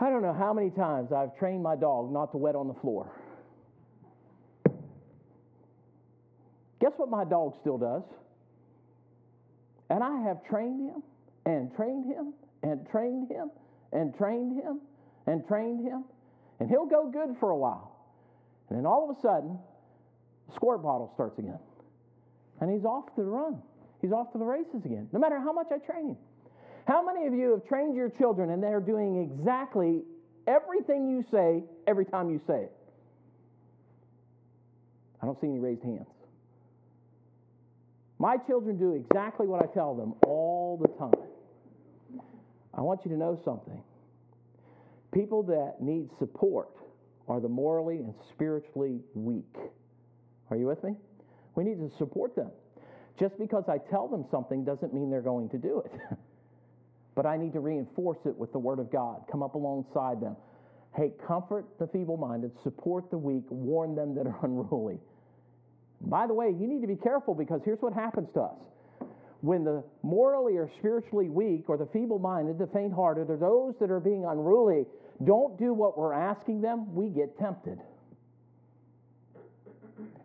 I 0.00 0.08
don't 0.08 0.22
know 0.22 0.32
how 0.32 0.52
many 0.54 0.70
times 0.70 1.12
I've 1.12 1.36
trained 1.36 1.62
my 1.62 1.76
dog 1.76 2.12
not 2.12 2.30
to 2.32 2.38
wet 2.38 2.54
on 2.54 2.68
the 2.68 2.74
floor. 2.74 3.10
Guess 6.80 6.92
what 6.96 7.10
my 7.10 7.24
dog 7.24 7.54
still 7.60 7.76
does? 7.76 8.02
And 9.90 10.02
I 10.02 10.22
have 10.22 10.44
trained 10.48 10.88
him 10.88 11.02
and 11.44 11.74
trained 11.74 12.06
him 12.06 12.32
and 12.62 12.86
trained 12.90 13.30
him 13.30 13.50
and 13.92 14.14
trained 14.16 14.60
him 14.60 14.80
and 15.26 15.46
trained 15.46 15.84
him. 15.86 16.04
And 16.58 16.68
he'll 16.68 16.86
go 16.86 17.10
good 17.10 17.36
for 17.40 17.50
a 17.50 17.56
while. 17.56 17.96
And 18.68 18.78
then 18.78 18.86
all 18.86 19.08
of 19.08 19.16
a 19.16 19.20
sudden, 19.20 19.58
the 20.48 20.54
squirt 20.54 20.82
bottle 20.82 21.10
starts 21.14 21.38
again. 21.38 21.58
And 22.60 22.70
he's 22.70 22.84
off 22.84 23.06
to 23.16 23.22
the 23.22 23.28
run. 23.28 23.62
He's 24.00 24.12
off 24.12 24.32
to 24.32 24.38
the 24.38 24.44
races 24.44 24.84
again, 24.84 25.08
no 25.12 25.18
matter 25.18 25.38
how 25.38 25.52
much 25.52 25.68
I 25.72 25.78
train 25.78 26.08
him. 26.10 26.16
How 26.86 27.04
many 27.04 27.26
of 27.26 27.34
you 27.34 27.50
have 27.50 27.66
trained 27.66 27.94
your 27.94 28.08
children 28.08 28.50
and 28.50 28.62
they're 28.62 28.80
doing 28.80 29.22
exactly 29.22 30.02
everything 30.46 31.08
you 31.08 31.24
say 31.30 31.62
every 31.86 32.04
time 32.04 32.30
you 32.30 32.40
say 32.46 32.62
it? 32.64 32.72
I 35.22 35.26
don't 35.26 35.40
see 35.40 35.48
any 35.48 35.58
raised 35.58 35.82
hands. 35.82 36.06
My 38.18 38.36
children 38.36 38.78
do 38.78 38.94
exactly 38.94 39.46
what 39.46 39.62
I 39.62 39.66
tell 39.72 39.94
them 39.94 40.14
all 40.26 40.78
the 40.80 40.88
time. 40.98 41.29
I 42.74 42.82
want 42.82 43.00
you 43.04 43.10
to 43.10 43.16
know 43.16 43.40
something. 43.44 43.82
People 45.12 45.42
that 45.44 45.76
need 45.80 46.08
support 46.18 46.70
are 47.28 47.40
the 47.40 47.48
morally 47.48 47.96
and 47.96 48.14
spiritually 48.30 49.00
weak. 49.14 49.56
Are 50.50 50.56
you 50.56 50.66
with 50.66 50.82
me? 50.84 50.94
We 51.54 51.64
need 51.64 51.78
to 51.78 51.90
support 51.98 52.36
them. 52.36 52.50
Just 53.18 53.38
because 53.38 53.64
I 53.68 53.78
tell 53.90 54.08
them 54.08 54.24
something 54.30 54.64
doesn't 54.64 54.94
mean 54.94 55.10
they're 55.10 55.20
going 55.20 55.48
to 55.50 55.58
do 55.58 55.82
it. 55.84 55.92
but 57.14 57.26
I 57.26 57.36
need 57.36 57.52
to 57.52 57.60
reinforce 57.60 58.18
it 58.24 58.36
with 58.36 58.52
the 58.52 58.58
Word 58.58 58.78
of 58.78 58.90
God, 58.90 59.24
come 59.30 59.42
up 59.42 59.54
alongside 59.54 60.20
them. 60.20 60.36
Hey, 60.96 61.12
comfort 61.26 61.66
the 61.78 61.86
feeble 61.86 62.16
minded, 62.16 62.50
support 62.62 63.10
the 63.10 63.18
weak, 63.18 63.44
warn 63.50 63.94
them 63.94 64.14
that 64.14 64.26
are 64.26 64.38
unruly. 64.42 64.98
By 66.00 66.26
the 66.26 66.34
way, 66.34 66.46
you 66.48 66.66
need 66.66 66.80
to 66.80 66.88
be 66.88 66.96
careful 66.96 67.34
because 67.34 67.60
here's 67.64 67.80
what 67.80 67.92
happens 67.92 68.28
to 68.34 68.40
us. 68.40 68.58
When 69.40 69.64
the 69.64 69.82
morally 70.02 70.56
or 70.56 70.70
spiritually 70.78 71.30
weak, 71.30 71.64
or 71.68 71.78
the 71.78 71.86
feeble 71.86 72.18
minded, 72.18 72.58
the 72.58 72.66
faint 72.66 72.92
hearted, 72.92 73.30
or 73.30 73.36
those 73.36 73.74
that 73.80 73.90
are 73.90 74.00
being 74.00 74.24
unruly 74.26 74.84
don't 75.24 75.58
do 75.58 75.72
what 75.72 75.98
we're 75.98 76.12
asking 76.12 76.60
them, 76.60 76.94
we 76.94 77.08
get 77.08 77.38
tempted. 77.38 77.78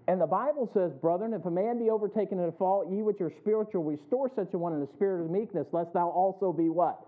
And 0.07 0.21
the 0.21 0.27
Bible 0.27 0.69
says, 0.73 0.91
brethren, 1.01 1.33
if 1.33 1.45
a 1.45 1.51
man 1.51 1.79
be 1.79 1.89
overtaken 1.89 2.39
in 2.39 2.45
a 2.45 2.51
fault, 2.51 2.87
ye 2.91 3.01
which 3.01 3.19
are 3.21 3.31
spiritual, 3.41 3.83
restore 3.83 4.29
such 4.35 4.53
a 4.53 4.57
one 4.57 4.73
in 4.73 4.81
a 4.81 4.87
spirit 4.95 5.23
of 5.23 5.31
meekness, 5.31 5.65
lest 5.71 5.93
thou 5.93 6.09
also 6.09 6.53
be 6.53 6.69
what? 6.69 6.99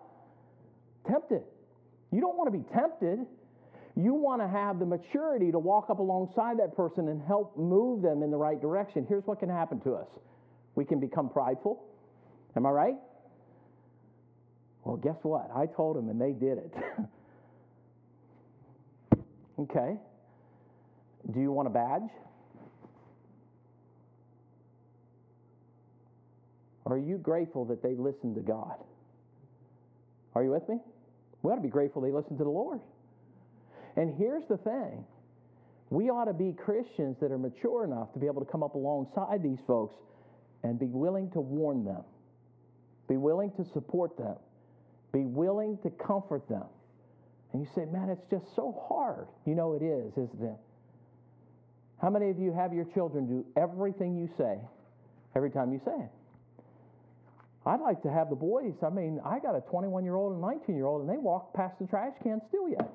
Tempted. 1.07 1.43
You 2.11 2.21
don't 2.21 2.37
want 2.37 2.51
to 2.51 2.57
be 2.57 2.65
tempted. 2.73 3.19
You 3.95 4.13
want 4.13 4.41
to 4.41 4.47
have 4.47 4.79
the 4.79 4.85
maturity 4.85 5.51
to 5.51 5.59
walk 5.59 5.89
up 5.89 5.99
alongside 5.99 6.59
that 6.59 6.75
person 6.75 7.07
and 7.07 7.21
help 7.21 7.55
move 7.57 8.01
them 8.01 8.23
in 8.23 8.31
the 8.31 8.37
right 8.37 8.59
direction. 8.59 9.05
Here's 9.07 9.25
what 9.25 9.39
can 9.39 9.49
happen 9.49 9.79
to 9.81 9.93
us 9.93 10.07
we 10.75 10.85
can 10.85 10.99
become 10.99 11.29
prideful. 11.29 11.83
Am 12.57 12.65
I 12.65 12.69
right? 12.71 12.95
Well, 14.83 14.97
guess 14.97 15.17
what? 15.21 15.49
I 15.55 15.67
told 15.67 15.95
them 15.95 16.09
and 16.09 16.19
they 16.19 16.31
did 16.31 16.57
it. 16.57 16.73
okay. 19.59 19.95
Do 21.31 21.39
you 21.39 21.51
want 21.51 21.67
a 21.67 21.71
badge? 21.71 22.09
Are 26.87 26.97
you 26.97 27.17
grateful 27.17 27.65
that 27.65 27.83
they 27.83 27.93
listened 27.95 28.35
to 28.35 28.41
God? 28.41 28.77
Are 30.33 30.43
you 30.43 30.51
with 30.51 30.67
me? 30.67 30.77
We 31.43 31.51
ought 31.51 31.57
to 31.57 31.61
be 31.61 31.69
grateful 31.69 32.01
they 32.01 32.11
listened 32.11 32.37
to 32.39 32.43
the 32.43 32.49
Lord. 32.49 32.79
And 33.97 34.15
here's 34.17 34.43
the 34.49 34.57
thing 34.57 35.05
we 35.89 36.09
ought 36.09 36.25
to 36.25 36.33
be 36.33 36.53
Christians 36.53 37.17
that 37.21 37.31
are 37.31 37.37
mature 37.37 37.83
enough 37.83 38.13
to 38.13 38.19
be 38.19 38.25
able 38.25 38.43
to 38.43 38.51
come 38.51 38.63
up 38.63 38.73
alongside 38.73 39.43
these 39.43 39.59
folks 39.67 39.95
and 40.63 40.79
be 40.79 40.87
willing 40.87 41.29
to 41.31 41.39
warn 41.39 41.85
them, 41.85 42.03
be 43.07 43.17
willing 43.17 43.51
to 43.57 43.65
support 43.73 44.17
them, 44.17 44.35
be 45.13 45.25
willing 45.25 45.77
to 45.83 45.89
comfort 45.89 46.47
them. 46.49 46.65
And 47.53 47.61
you 47.61 47.67
say, 47.73 47.85
man, 47.85 48.09
it's 48.09 48.25
just 48.29 48.45
so 48.55 48.83
hard. 48.89 49.27
You 49.45 49.55
know 49.55 49.73
it 49.73 49.81
is, 49.81 50.11
isn't 50.13 50.43
it? 50.43 50.57
How 52.01 52.09
many 52.09 52.29
of 52.29 52.37
you 52.37 52.53
have 52.53 52.73
your 52.73 52.85
children 52.85 53.25
do 53.25 53.45
everything 53.55 54.15
you 54.15 54.29
say 54.37 54.59
every 55.35 55.49
time 55.49 55.71
you 55.71 55.81
say 55.83 55.95
it? 55.95 56.11
I'd 57.65 57.81
like 57.81 58.01
to 58.03 58.11
have 58.11 58.29
the 58.29 58.35
boys. 58.35 58.73
I 58.85 58.89
mean, 58.89 59.19
I 59.25 59.39
got 59.39 59.55
a 59.55 59.61
21 59.61 60.03
year 60.03 60.15
old 60.15 60.33
and 60.33 60.41
19 60.41 60.75
year 60.75 60.85
old, 60.85 61.01
and 61.01 61.09
they 61.09 61.17
walk 61.17 61.53
past 61.53 61.79
the 61.79 61.87
trash 61.87 62.13
can 62.23 62.41
still 62.47 62.69
yet 62.69 62.89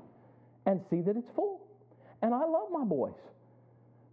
and 0.66 0.80
see 0.88 1.00
that 1.02 1.16
it's 1.16 1.30
full. 1.34 1.60
And 2.22 2.32
I 2.32 2.44
love 2.44 2.68
my 2.70 2.84
boys. 2.84 3.18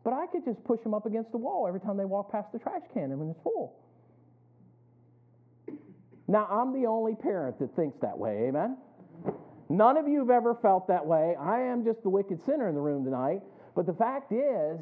But 0.04 0.14
I 0.14 0.26
could 0.28 0.44
just 0.44 0.64
push 0.64 0.82
them 0.82 0.94
up 0.94 1.06
against 1.06 1.32
the 1.32 1.38
wall 1.38 1.68
every 1.68 1.80
time 1.80 1.98
they 1.98 2.06
walk 2.06 2.32
past 2.32 2.52
the 2.52 2.60
trash 2.60 2.82
can 2.94 3.12
and 3.12 3.20
when 3.20 3.30
it's 3.30 3.40
full. 3.44 3.76
Now, 6.30 6.46
I'm 6.46 6.80
the 6.80 6.86
only 6.86 7.16
parent 7.16 7.58
that 7.58 7.76
thinks 7.76 7.98
that 8.02 8.16
way, 8.16 8.46
amen? 8.48 8.78
None 9.68 9.98
of 9.98 10.08
you 10.08 10.20
have 10.20 10.30
ever 10.30 10.54
felt 10.54 10.88
that 10.88 11.04
way. 11.04 11.36
I 11.40 11.60
am 11.60 11.84
just 11.84 12.04
the 12.04 12.10
wicked 12.10 12.40
sinner 12.46 12.70
in 12.70 12.76
the 12.76 12.82
room 12.82 13.04
tonight. 13.04 13.42
But 13.76 13.88
the 13.88 13.96
fact 13.96 14.32
is, 14.32 14.80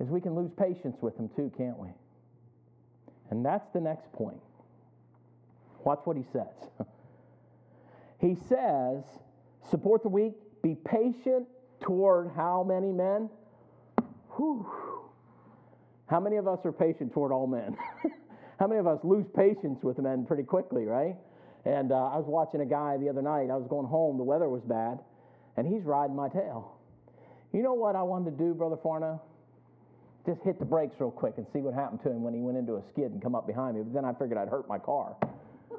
is 0.00 0.08
we 0.08 0.18
can 0.18 0.34
lose 0.34 0.50
patience 0.56 0.96
with 1.02 1.14
them 1.18 1.28
too, 1.36 1.52
can't 1.58 1.78
we? 1.78 1.88
And 3.28 3.44
that's 3.44 3.68
the 3.74 3.82
next 3.82 4.10
point. 4.14 4.40
Watch 5.84 6.00
what 6.04 6.16
he 6.16 6.24
says. 6.32 6.70
he 8.18 8.34
says, 8.48 9.04
support 9.68 10.02
the 10.02 10.08
weak, 10.08 10.32
be 10.62 10.74
patient 10.74 11.46
toward 11.82 12.30
how 12.34 12.64
many 12.66 12.92
men? 12.92 13.28
Whew. 14.36 14.66
How 16.06 16.18
many 16.18 16.36
of 16.36 16.48
us 16.48 16.60
are 16.64 16.72
patient 16.72 17.12
toward 17.12 17.30
all 17.30 17.46
men? 17.46 17.76
how 18.60 18.66
many 18.66 18.78
of 18.78 18.86
us 18.86 18.98
lose 19.02 19.24
patience 19.34 19.82
with 19.82 19.98
men 19.98 20.26
pretty 20.26 20.42
quickly, 20.42 20.84
right? 20.84 21.16
And 21.64 21.92
uh, 21.92 21.94
I 21.94 22.18
was 22.18 22.26
watching 22.28 22.60
a 22.60 22.66
guy 22.66 22.98
the 22.98 23.08
other 23.08 23.22
night. 23.22 23.48
I 23.50 23.56
was 23.56 23.66
going 23.70 23.86
home. 23.86 24.18
The 24.18 24.22
weather 24.22 24.50
was 24.50 24.60
bad, 24.62 24.98
and 25.56 25.66
he's 25.66 25.82
riding 25.82 26.14
my 26.14 26.28
tail. 26.28 26.76
You 27.54 27.62
know 27.62 27.72
what 27.72 27.96
I 27.96 28.02
wanted 28.02 28.36
to 28.36 28.44
do, 28.44 28.52
Brother 28.52 28.76
Farno? 28.76 29.18
Just 30.26 30.42
hit 30.42 30.58
the 30.58 30.66
brakes 30.66 30.94
real 30.98 31.10
quick 31.10 31.34
and 31.38 31.46
see 31.54 31.60
what 31.60 31.72
happened 31.72 32.02
to 32.02 32.10
him 32.10 32.22
when 32.22 32.34
he 32.34 32.40
went 32.40 32.58
into 32.58 32.76
a 32.76 32.82
skid 32.92 33.10
and 33.10 33.22
come 33.22 33.34
up 33.34 33.46
behind 33.46 33.76
me. 33.76 33.82
But 33.82 33.94
then 33.94 34.04
I 34.04 34.12
figured 34.12 34.36
I'd 34.36 34.48
hurt 34.48 34.68
my 34.68 34.78
car. 34.78 35.16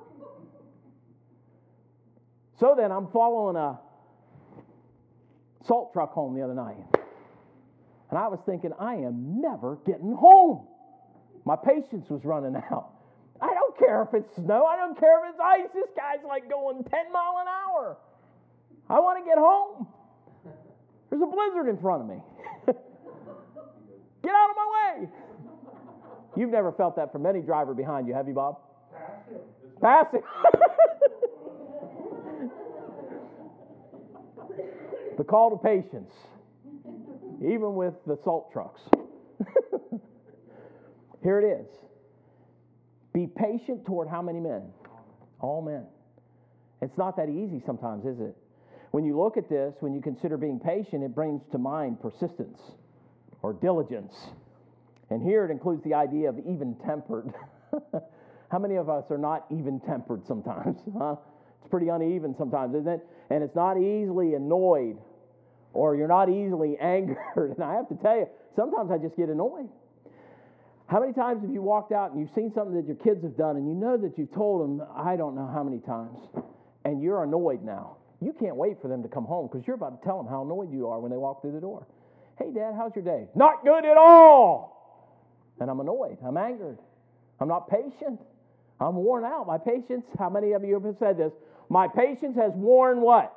so 2.60 2.74
then 2.76 2.92
I'm 2.92 3.08
following 3.12 3.58
a 3.58 3.80
salt 5.68 5.94
truck 5.94 6.14
home 6.14 6.34
the 6.34 6.42
other 6.42 6.56
night. 6.56 6.78
And 8.10 8.18
I 8.18 8.28
was 8.28 8.40
thinking, 8.48 8.72
I 8.80 8.96
am 8.96 9.40
never 9.40 9.78
getting 9.86 10.14
home. 10.14 10.68
My 11.46 11.56
patience 11.56 12.10
was 12.10 12.24
running 12.24 12.56
out. 12.56 12.92
I 13.42 13.48
don't 13.54 13.78
care 13.78 14.04
if 14.04 14.14
it's 14.14 14.36
snow. 14.36 14.66
I 14.66 14.76
don't 14.78 15.00
care 15.00 15.26
if 15.26 15.32
it's 15.32 15.40
ice. 15.44 15.70
This 15.74 15.90
guy's 15.98 16.24
like 16.28 16.50
going 16.50 16.84
10 16.84 17.12
mile 17.12 17.40
an 17.42 17.48
hour. 17.48 17.98
I 18.90 19.00
want 19.00 19.24
to 19.24 19.26
get 19.28 19.38
home. 19.40 19.88
There's 21.10 21.22
a 21.22 21.26
blizzard 21.26 21.68
in 21.70 21.78
front 21.82 22.04
of 22.04 22.10
me. 22.10 22.18
get 22.68 24.34
out 24.34 24.50
of 24.50 24.56
my 24.56 24.68
way. 24.76 25.10
You've 26.38 26.52
never 26.52 26.72
felt 26.72 26.96
that 26.96 27.12
from 27.12 27.26
any 27.26 27.42
driver 27.42 27.74
behind 27.74 28.08
you, 28.08 28.14
have 28.14 28.28
you, 28.28 28.34
Bob? 28.34 28.60
Pass 29.82 30.14
him. 30.14 30.22
the 35.18 35.24
call 35.24 35.50
to 35.50 35.58
patience, 35.58 36.14
even 37.40 37.76
with 37.76 37.96
the 38.06 38.18
salt 38.24 38.54
trucks. 38.54 38.82
Here 41.24 41.40
it 41.40 41.62
is. 41.62 41.68
Be 43.14 43.28
patient 43.28 43.86
toward 43.86 44.08
how 44.08 44.22
many 44.22 44.40
men? 44.40 44.64
All 45.40 45.62
men. 45.62 45.86
It's 46.82 46.98
not 46.98 47.18
that 47.18 47.30
easy 47.30 47.62
sometimes, 47.66 48.06
is 48.06 48.20
it? 48.20 48.36
When 48.92 49.06
you 49.06 49.18
look 49.18 49.38
at 49.38 49.50
this, 49.50 49.74
when 49.80 49.94
you 49.94 50.02
consider 50.02 50.38
being 50.38 50.60
patient, 50.60 51.04
it 51.04 51.14
brings 51.14 51.42
to 51.52 51.58
mind 51.58 52.02
persistence 52.02 52.60
or 53.42 53.54
diligence. 53.54 54.14
And 55.10 55.22
here 55.22 55.46
it 55.46 55.52
includes 55.52 55.84
the 55.84 55.94
idea 55.94 56.30
of 56.30 56.40
even 56.40 56.76
tempered. 56.86 57.34
How 58.52 58.60
many 58.60 58.76
of 58.76 58.90
us 58.90 59.06
are 59.10 59.18
not 59.18 59.46
even 59.50 59.80
tempered 59.80 60.26
sometimes? 60.28 60.78
Huh? 60.98 61.16
It's 61.60 61.70
pretty 61.70 61.90
uneven 61.90 62.36
sometimes, 62.38 62.74
isn't 62.76 62.88
it? 62.88 63.08
And 63.30 63.44
it's 63.44 63.56
not 63.56 63.78
easily 63.78 64.34
annoyed 64.34 64.98
or 65.74 65.96
you're 65.96 66.08
not 66.08 66.30
easily 66.30 66.78
angered. 66.82 67.18
And 67.56 67.64
I 67.64 67.76
have 67.76 67.88
to 67.90 67.96
tell 67.96 68.18
you, 68.18 68.28
sometimes 68.56 68.92
I 68.92 68.98
just 68.98 69.16
get 69.16 69.30
annoyed. 69.30 69.70
How 70.92 71.00
many 71.00 71.14
times 71.14 71.42
have 71.42 71.54
you 71.54 71.62
walked 71.62 71.94
out 71.94 72.12
and 72.12 72.20
you've 72.20 72.36
seen 72.36 72.52
something 72.54 72.76
that 72.76 72.86
your 72.86 72.98
kids 72.98 73.24
have 73.24 73.38
done 73.38 73.56
and 73.56 73.66
you 73.66 73.74
know 73.74 73.96
that 73.96 74.18
you've 74.18 74.34
told 74.34 74.62
them, 74.62 74.86
I 74.94 75.16
don't 75.16 75.36
know 75.36 75.48
how 75.48 75.64
many 75.64 75.80
times, 75.80 76.18
and 76.84 77.02
you're 77.02 77.24
annoyed 77.24 77.64
now? 77.64 77.96
You 78.20 78.36
can't 78.38 78.58
wait 78.58 78.76
for 78.82 78.90
them 78.90 79.02
to 79.02 79.08
come 79.08 79.24
home 79.24 79.48
because 79.50 79.66
you're 79.66 79.78
about 79.78 80.02
to 80.02 80.06
tell 80.06 80.18
them 80.18 80.28
how 80.28 80.42
annoyed 80.42 80.70
you 80.70 80.90
are 80.90 81.00
when 81.00 81.10
they 81.10 81.16
walk 81.16 81.42
through 81.42 81.54
the 81.54 81.62
door. 81.62 81.88
Hey, 82.38 82.52
Dad, 82.54 82.74
how's 82.76 82.92
your 82.94 83.06
day? 83.06 83.30
Not 83.36 83.64
good 83.64 83.86
at 83.86 83.96
all. 83.96 85.16
And 85.62 85.72
I'm 85.72 85.80
annoyed. 85.80 86.18
I'm 86.26 86.36
angered. 86.36 86.78
I'm 87.40 87.48
not 87.48 87.70
patient. 87.70 88.20
I'm 88.82 88.96
worn 88.96 89.24
out. 89.24 89.48
My 89.48 89.60
patience, 89.60 90.04
how 90.20 90.30
many 90.30 90.52
of 90.52 90.66
you 90.66 90.78
have 90.78 90.96
said 91.00 91.18
this? 91.18 91.32
My 91.70 91.88
patience 91.88 92.36
has 92.36 92.52
worn 92.54 93.00
what? 93.00 93.34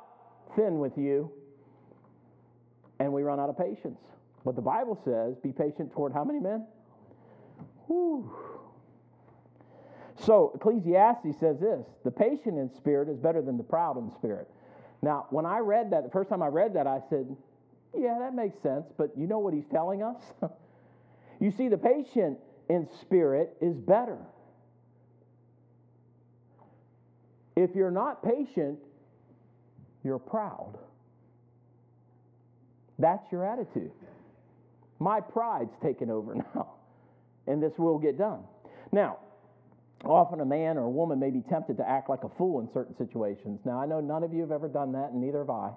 Thin 0.57 0.79
with 0.79 0.97
you. 0.97 1.31
And 2.99 3.13
we 3.13 3.23
run 3.23 3.39
out 3.39 3.47
of 3.47 3.57
patience. 3.57 3.99
But 4.43 4.57
the 4.57 4.61
Bible 4.61 4.99
says, 5.05 5.37
be 5.41 5.53
patient 5.53 5.93
toward 5.93 6.11
how 6.11 6.25
many 6.25 6.41
men? 6.41 6.65
Whew. 7.87 8.31
So 10.17 10.51
Ecclesiastes 10.55 11.39
says 11.39 11.59
this 11.59 11.85
the 12.03 12.11
patient 12.11 12.57
in 12.57 12.69
spirit 12.75 13.09
is 13.09 13.17
better 13.17 13.41
than 13.41 13.57
the 13.57 13.63
proud 13.63 13.97
in 13.97 14.11
spirit. 14.11 14.49
Now, 15.01 15.27
when 15.29 15.45
I 15.45 15.59
read 15.59 15.91
that, 15.91 16.03
the 16.03 16.09
first 16.09 16.29
time 16.29 16.41
I 16.41 16.47
read 16.47 16.73
that, 16.75 16.87
I 16.87 16.99
said, 17.09 17.35
yeah, 17.93 18.17
that 18.19 18.33
makes 18.33 18.59
sense, 18.61 18.85
but 18.97 19.11
you 19.15 19.27
know 19.27 19.39
what 19.39 19.53
he's 19.53 19.67
telling 19.69 20.01
us? 20.01 20.21
you 21.39 21.51
see, 21.51 21.67
the 21.67 21.77
patient 21.77 22.39
in 22.69 22.87
spirit 23.01 23.55
is 23.61 23.75
better. 23.75 24.17
If 27.55 27.75
you're 27.75 27.91
not 27.91 28.23
patient, 28.23 28.79
you're 30.03 30.19
proud. 30.19 30.77
That's 32.97 33.31
your 33.31 33.45
attitude. 33.45 33.91
My 34.99 35.21
pride's 35.21 35.75
taken 35.83 36.09
over 36.09 36.35
now 36.55 36.75
and 37.47 37.61
this 37.61 37.73
will 37.77 37.99
get 37.99 38.17
done. 38.17 38.41
Now, 38.91 39.19
often 40.03 40.41
a 40.41 40.45
man 40.45 40.77
or 40.77 40.85
a 40.85 40.89
woman 40.89 41.19
may 41.19 41.29
be 41.29 41.41
tempted 41.41 41.77
to 41.77 41.89
act 41.89 42.09
like 42.09 42.23
a 42.23 42.29
fool 42.37 42.59
in 42.59 42.69
certain 42.73 42.95
situations. 42.97 43.59
Now, 43.65 43.81
I 43.81 43.85
know 43.85 43.99
none 43.99 44.23
of 44.23 44.33
you 44.33 44.41
have 44.41 44.51
ever 44.51 44.67
done 44.67 44.91
that, 44.93 45.11
and 45.11 45.21
neither 45.21 45.39
have 45.39 45.49
I. 45.49 45.71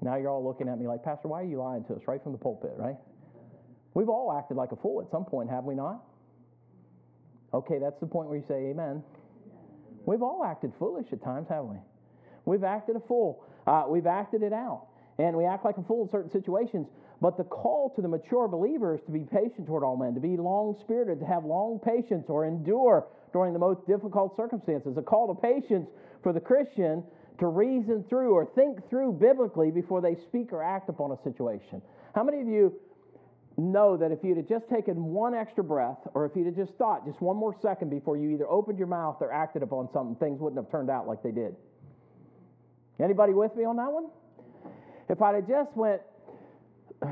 Now 0.00 0.16
you're 0.16 0.30
all 0.30 0.44
looking 0.44 0.68
at 0.68 0.78
me 0.78 0.86
like, 0.86 1.02
Pastor, 1.02 1.28
why 1.28 1.40
are 1.40 1.46
you 1.46 1.58
lying 1.58 1.82
to 1.84 1.94
us 1.94 2.02
right 2.06 2.22
from 2.22 2.32
the 2.32 2.38
pulpit, 2.38 2.74
right? 2.76 2.96
We've 3.94 4.10
all 4.10 4.36
acted 4.36 4.56
like 4.56 4.72
a 4.72 4.76
fool 4.76 5.00
at 5.00 5.10
some 5.10 5.24
point, 5.24 5.48
have 5.48 5.64
we 5.64 5.74
not? 5.74 6.04
Okay, 7.54 7.78
that's 7.78 7.98
the 8.00 8.06
point 8.06 8.28
where 8.28 8.36
you 8.36 8.44
say 8.46 8.66
amen. 8.70 9.02
We've 10.04 10.22
all 10.22 10.44
acted 10.44 10.72
foolish 10.78 11.06
at 11.12 11.22
times, 11.22 11.48
haven't 11.48 11.70
we? 11.70 11.78
We've 12.44 12.64
acted 12.64 12.96
a 12.96 13.00
fool. 13.00 13.44
Uh, 13.66 13.84
we've 13.88 14.06
acted 14.06 14.42
it 14.42 14.52
out. 14.52 14.88
And 15.18 15.36
we 15.36 15.46
act 15.46 15.64
like 15.64 15.78
a 15.78 15.82
fool 15.82 16.04
in 16.04 16.10
certain 16.10 16.30
situations. 16.30 16.88
But 17.24 17.38
the 17.38 17.44
call 17.44 17.88
to 17.96 18.02
the 18.02 18.08
mature 18.08 18.46
believer 18.48 18.94
is 18.94 19.00
to 19.06 19.10
be 19.10 19.20
patient 19.20 19.66
toward 19.66 19.82
all 19.82 19.96
men, 19.96 20.12
to 20.12 20.20
be 20.20 20.36
long 20.36 20.76
spirited, 20.78 21.20
to 21.20 21.24
have 21.24 21.42
long 21.42 21.80
patience 21.82 22.26
or 22.28 22.44
endure 22.44 23.06
during 23.32 23.54
the 23.54 23.58
most 23.58 23.86
difficult 23.86 24.36
circumstances. 24.36 24.98
A 24.98 25.02
call 25.02 25.34
to 25.34 25.40
patience 25.40 25.88
for 26.22 26.34
the 26.34 26.40
Christian 26.40 27.02
to 27.40 27.46
reason 27.46 28.04
through 28.10 28.34
or 28.34 28.44
think 28.54 28.90
through 28.90 29.12
biblically 29.12 29.70
before 29.70 30.02
they 30.02 30.16
speak 30.28 30.52
or 30.52 30.62
act 30.62 30.90
upon 30.90 31.12
a 31.12 31.22
situation. 31.24 31.80
How 32.14 32.24
many 32.24 32.42
of 32.42 32.46
you 32.46 32.78
know 33.56 33.96
that 33.96 34.12
if 34.12 34.18
you'd 34.22 34.36
have 34.36 34.48
just 34.48 34.68
taken 34.68 35.02
one 35.02 35.34
extra 35.34 35.64
breath 35.64 36.06
or 36.12 36.26
if 36.26 36.36
you'd 36.36 36.44
have 36.44 36.56
just 36.56 36.74
thought 36.74 37.06
just 37.06 37.22
one 37.22 37.38
more 37.38 37.56
second 37.62 37.88
before 37.88 38.18
you 38.18 38.32
either 38.32 38.46
opened 38.50 38.76
your 38.76 38.86
mouth 38.86 39.16
or 39.22 39.32
acted 39.32 39.62
upon 39.62 39.88
something, 39.94 40.14
things 40.16 40.42
wouldn't 40.42 40.62
have 40.62 40.70
turned 40.70 40.90
out 40.90 41.08
like 41.08 41.22
they 41.22 41.32
did? 41.32 41.56
Anybody 43.02 43.32
with 43.32 43.56
me 43.56 43.64
on 43.64 43.76
that 43.76 43.90
one? 43.90 44.08
If 45.08 45.22
I'd 45.22 45.36
have 45.36 45.48
just 45.48 45.74
went, 45.74 46.02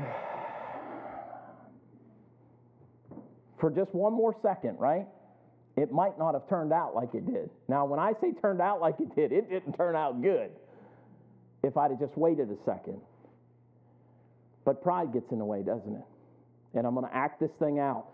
for 3.59 3.69
just 3.71 3.93
one 3.93 4.13
more 4.13 4.35
second, 4.41 4.77
right? 4.79 5.07
It 5.75 5.91
might 5.91 6.19
not 6.19 6.33
have 6.33 6.47
turned 6.47 6.71
out 6.71 6.93
like 6.93 7.15
it 7.15 7.25
did. 7.25 7.49
Now, 7.67 7.85
when 7.85 7.99
I 7.99 8.13
say 8.21 8.31
turned 8.33 8.61
out 8.61 8.79
like 8.81 8.99
it 8.99 9.15
did, 9.15 9.31
it 9.31 9.49
didn't 9.49 9.73
turn 9.73 9.95
out 9.95 10.21
good 10.21 10.51
if 11.63 11.77
I'd 11.77 11.91
have 11.91 11.99
just 11.99 12.17
waited 12.17 12.49
a 12.51 12.57
second. 12.65 12.99
But 14.65 14.83
pride 14.83 15.13
gets 15.13 15.31
in 15.31 15.39
the 15.39 15.45
way, 15.45 15.63
doesn't 15.63 15.95
it? 15.95 16.03
And 16.75 16.85
I'm 16.85 16.93
going 16.93 17.07
to 17.07 17.15
act 17.15 17.39
this 17.39 17.51
thing 17.59 17.79
out. 17.79 18.05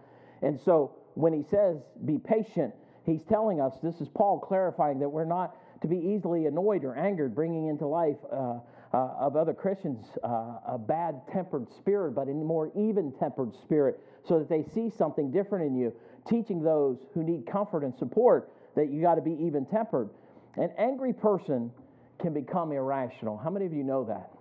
And 0.42 0.60
so 0.60 0.96
when 1.16 1.34
he 1.34 1.44
says, 1.44 1.78
be 2.06 2.18
patient, 2.18 2.74
he's 3.06 3.24
telling 3.24 3.60
us 3.60 3.74
this 3.84 4.00
is 4.02 4.08
Paul 4.08 4.40
clarifying 4.40 5.00
that 5.00 5.10
we're 5.10 5.26
not 5.26 5.56
to 5.82 5.88
be 5.88 5.98
easily 5.98 6.46
annoyed 6.46 6.84
or 6.84 6.96
angered, 6.96 7.36
bringing 7.36 7.68
into 7.68 7.88
life 7.88 8.18
uh, 8.32 8.60
uh, 8.94 9.10
of 9.20 9.36
other 9.36 9.54
Christians 9.54 10.06
uh, 10.24 10.60
a 10.68 10.78
bad 10.78 11.22
tempered 11.32 11.68
spirit, 11.78 12.14
but 12.16 12.28
a 12.28 12.34
more 12.34 12.72
even 12.76 13.14
tempered 13.20 13.54
spirit, 13.64 14.00
so 14.28 14.40
that 14.40 14.50
they 14.50 14.64
see 14.74 14.90
something 14.98 15.32
different 15.32 15.66
in 15.66 15.76
you, 15.76 15.94
teaching 16.28 16.62
those 16.62 16.98
who 17.14 17.24
need 17.24 17.46
comfort 17.46 17.84
and 17.84 17.96
support 17.98 18.52
that 18.76 18.92
you 18.92 19.02
got 19.02 19.16
to 19.16 19.22
be 19.22 19.38
even 19.42 19.66
tempered. 19.66 20.10
An 20.56 20.72
angry 20.78 21.14
person 21.14 21.72
can 22.20 22.34
become 22.34 22.72
irrational. 22.72 23.38
How 23.38 23.50
many 23.50 23.66
of 23.66 23.74
you 23.74 23.84
know 23.84 24.04
that? 24.06 24.32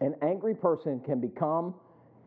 An 0.00 0.14
angry 0.22 0.54
person 0.54 1.00
can 1.00 1.20
become 1.20 1.74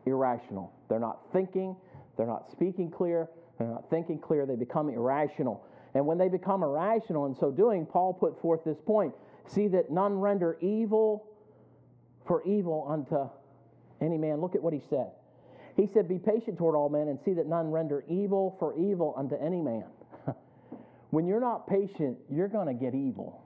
irrational. 0.06 0.72
They're 0.88 0.98
not 0.98 1.20
thinking, 1.32 1.76
they're 2.16 2.26
not 2.26 2.50
speaking 2.50 2.90
clear, 2.90 3.28
they're 3.58 3.68
not 3.68 3.88
thinking 3.90 4.18
clear, 4.18 4.46
they 4.46 4.56
become 4.56 4.88
irrational. 4.88 5.64
And 5.94 6.06
when 6.06 6.18
they 6.18 6.28
become 6.28 6.62
irrational 6.62 7.26
in 7.26 7.34
so 7.34 7.50
doing, 7.50 7.86
Paul 7.86 8.12
put 8.12 8.40
forth 8.40 8.64
this 8.64 8.78
point 8.84 9.14
see 9.48 9.68
that 9.68 9.90
none 9.90 10.18
render 10.18 10.56
evil 10.60 11.26
for 12.26 12.42
evil 12.44 12.86
unto 12.88 13.28
any 14.04 14.18
man. 14.18 14.40
Look 14.40 14.54
at 14.54 14.62
what 14.62 14.72
he 14.72 14.82
said. 14.90 15.10
He 15.76 15.88
said, 15.92 16.08
Be 16.08 16.18
patient 16.18 16.58
toward 16.58 16.74
all 16.74 16.88
men 16.88 17.08
and 17.08 17.18
see 17.24 17.34
that 17.34 17.46
none 17.46 17.70
render 17.70 18.04
evil 18.08 18.56
for 18.58 18.76
evil 18.78 19.14
unto 19.16 19.36
any 19.36 19.60
man. 19.60 19.84
when 21.10 21.26
you're 21.26 21.40
not 21.40 21.66
patient, 21.68 22.18
you're 22.30 22.48
going 22.48 22.66
to 22.66 22.74
get 22.74 22.94
evil. 22.94 23.42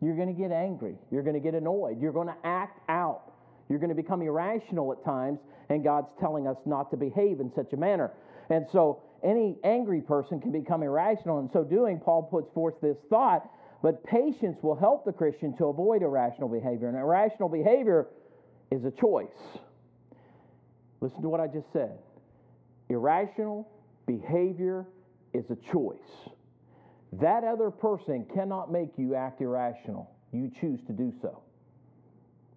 You're 0.00 0.16
going 0.16 0.34
to 0.34 0.40
get 0.40 0.50
angry. 0.50 0.94
You're 1.10 1.22
going 1.22 1.34
to 1.34 1.40
get 1.40 1.54
annoyed. 1.54 2.00
You're 2.00 2.12
going 2.12 2.28
to 2.28 2.36
act 2.44 2.80
out. 2.88 3.32
You're 3.68 3.78
going 3.78 3.90
to 3.90 3.94
become 3.94 4.22
irrational 4.22 4.92
at 4.92 5.04
times, 5.04 5.38
and 5.68 5.84
God's 5.84 6.08
telling 6.18 6.46
us 6.46 6.56
not 6.64 6.90
to 6.90 6.96
behave 6.96 7.40
in 7.40 7.52
such 7.54 7.72
a 7.72 7.76
manner. 7.76 8.10
And 8.48 8.66
so, 8.72 9.02
any 9.22 9.58
angry 9.62 10.00
person 10.00 10.40
can 10.40 10.50
become 10.50 10.82
irrational. 10.82 11.38
In 11.40 11.50
so 11.52 11.62
doing, 11.62 12.00
Paul 12.00 12.22
puts 12.22 12.52
forth 12.54 12.74
this 12.80 12.96
thought, 13.10 13.48
but 13.82 14.04
patience 14.04 14.58
will 14.62 14.76
help 14.76 15.04
the 15.04 15.12
Christian 15.12 15.56
to 15.56 15.66
avoid 15.66 16.02
irrational 16.02 16.48
behavior. 16.48 16.88
And 16.88 16.96
irrational 16.96 17.48
behavior 17.48 18.08
is 18.70 18.84
a 18.84 18.90
choice. 18.90 19.28
Listen 21.00 21.22
to 21.22 21.28
what 21.28 21.40
I 21.40 21.46
just 21.46 21.72
said. 21.72 21.98
Irrational 22.88 23.68
behavior 24.06 24.86
is 25.32 25.44
a 25.50 25.56
choice. 25.72 25.98
That 27.12 27.42
other 27.42 27.70
person 27.70 28.26
cannot 28.34 28.70
make 28.70 28.90
you 28.96 29.14
act 29.14 29.40
irrational. 29.40 30.10
You 30.32 30.50
choose 30.60 30.80
to 30.86 30.92
do 30.92 31.12
so. 31.22 31.42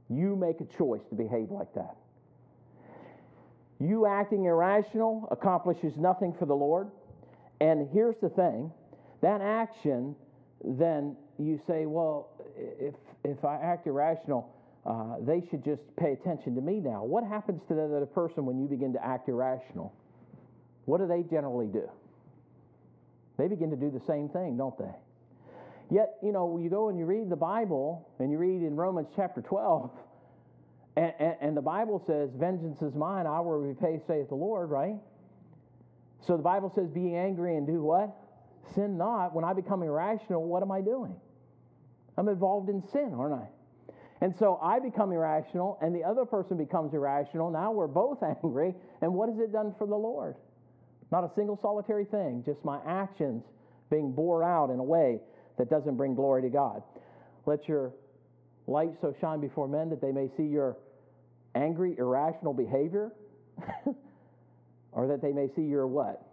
You 0.10 0.36
make 0.36 0.60
a 0.62 0.78
choice 0.78 1.02
to 1.10 1.16
behave 1.16 1.50
like 1.50 1.74
that. 1.76 1.96
You 3.80 4.06
acting 4.06 4.46
irrational 4.46 5.28
accomplishes 5.32 5.98
nothing 5.98 6.34
for 6.38 6.46
the 6.46 6.56
Lord. 6.56 6.90
And 7.60 7.90
here's 7.92 8.16
the 8.22 8.30
thing 8.30 8.72
that 9.22 9.42
action, 9.42 10.16
then 10.64 11.16
you 11.38 11.60
say, 11.68 11.86
well, 11.86 12.30
if, 12.56 12.96
if 13.24 13.44
I 13.44 13.56
act 13.56 13.88
irrational, 13.88 14.50
uh, 14.86 15.16
they 15.22 15.44
should 15.50 15.64
just 15.64 15.82
pay 15.98 16.12
attention 16.12 16.56
to 16.56 16.62
me 16.62 16.80
now. 16.80 17.04
What 17.04 17.24
happens 17.24 17.62
to 17.68 17.76
that 17.76 17.96
other 17.96 18.06
person 18.06 18.46
when 18.46 18.60
you 18.60 18.68
begin 18.68 18.94
to 18.94 19.06
act 19.06 19.30
irrational? 19.30 19.94
What 20.86 21.00
do 21.00 21.08
they 21.08 21.24
generally 21.24 21.68
do? 21.68 21.90
They 23.38 23.48
begin 23.48 23.70
to 23.72 23.78
do 23.78 23.90
the 23.90 24.02
same 24.06 24.30
thing, 24.30 24.58
don't 24.58 24.78
they? 24.78 24.92
Yet, 25.90 26.16
you 26.22 26.32
know, 26.32 26.58
you 26.58 26.70
go 26.70 26.90
and 26.90 26.98
you 26.98 27.06
read 27.06 27.30
the 27.30 27.36
Bible, 27.36 28.08
and 28.20 28.32
you 28.32 28.38
read 28.38 28.62
in 28.62 28.76
Romans 28.76 29.08
chapter 29.16 29.42
12, 29.42 29.92
and, 30.98 31.14
and, 31.20 31.36
and 31.42 31.58
the 31.58 31.62
Bible 31.62 32.04
says, 32.06 32.30
Vengeance 32.36 32.82
is 32.82 32.94
mine, 32.94 33.26
I 33.26 33.40
will 33.40 33.60
repay, 33.60 34.02
saith 34.08 34.30
the 34.30 34.36
Lord, 34.36 34.70
right? 34.70 34.96
So 36.26 36.38
the 36.38 36.44
Bible 36.44 36.72
says, 36.76 36.90
Be 36.90 37.16
angry 37.16 37.56
and 37.56 37.68
do 37.68 37.82
what? 37.82 38.16
Sin 38.76 38.98
not. 38.98 39.34
When 39.34 39.46
I 39.46 39.54
become 39.54 39.84
irrational, 39.84 40.44
what 40.44 40.64
am 40.64 40.72
I 40.72 40.82
doing? 40.82 41.16
I'm 42.18 42.28
involved 42.28 42.70
in 42.70 42.84
sin, 42.92 43.14
aren't 43.18 43.34
I? 43.34 43.48
And 44.22 44.34
so 44.40 44.58
I 44.62 44.80
become 44.80 45.12
irrational, 45.12 45.78
and 45.82 45.94
the 45.94 46.04
other 46.04 46.24
person 46.24 46.56
becomes 46.56 46.94
irrational. 46.94 47.52
Now 47.52 47.72
we're 47.72 47.88
both 47.88 48.24
angry, 48.44 48.74
and 49.02 49.14
what 49.14 49.30
has 49.30 49.38
it 49.40 49.52
done 49.52 49.76
for 49.78 49.86
the 49.86 49.96
Lord? 49.96 50.36
Not 51.12 51.24
a 51.24 51.32
single 51.36 51.60
solitary 51.62 52.06
thing, 52.06 52.44
just 52.46 52.64
my 52.64 52.80
actions 52.88 53.44
being 53.90 54.14
bore 54.14 54.44
out 54.44 54.70
in 54.70 54.80
a 54.80 54.84
way 54.84 55.20
that 55.58 55.70
doesn't 55.70 55.98
bring 55.98 56.16
glory 56.16 56.42
to 56.42 56.50
God. 56.50 56.82
Let 57.46 57.68
your 57.68 57.94
light 58.66 58.94
so 59.02 59.14
shine 59.20 59.42
before 59.42 59.68
men 59.68 59.90
that 59.90 60.02
they 60.02 60.12
may 60.12 60.30
see 60.38 60.44
your 60.44 60.78
angry, 61.54 61.96
irrational 61.98 62.54
behavior, 62.54 63.12
or 64.92 65.08
that 65.08 65.22
they 65.22 65.32
may 65.32 65.50
see 65.56 65.64
your 65.64 65.86
what? 65.86 66.33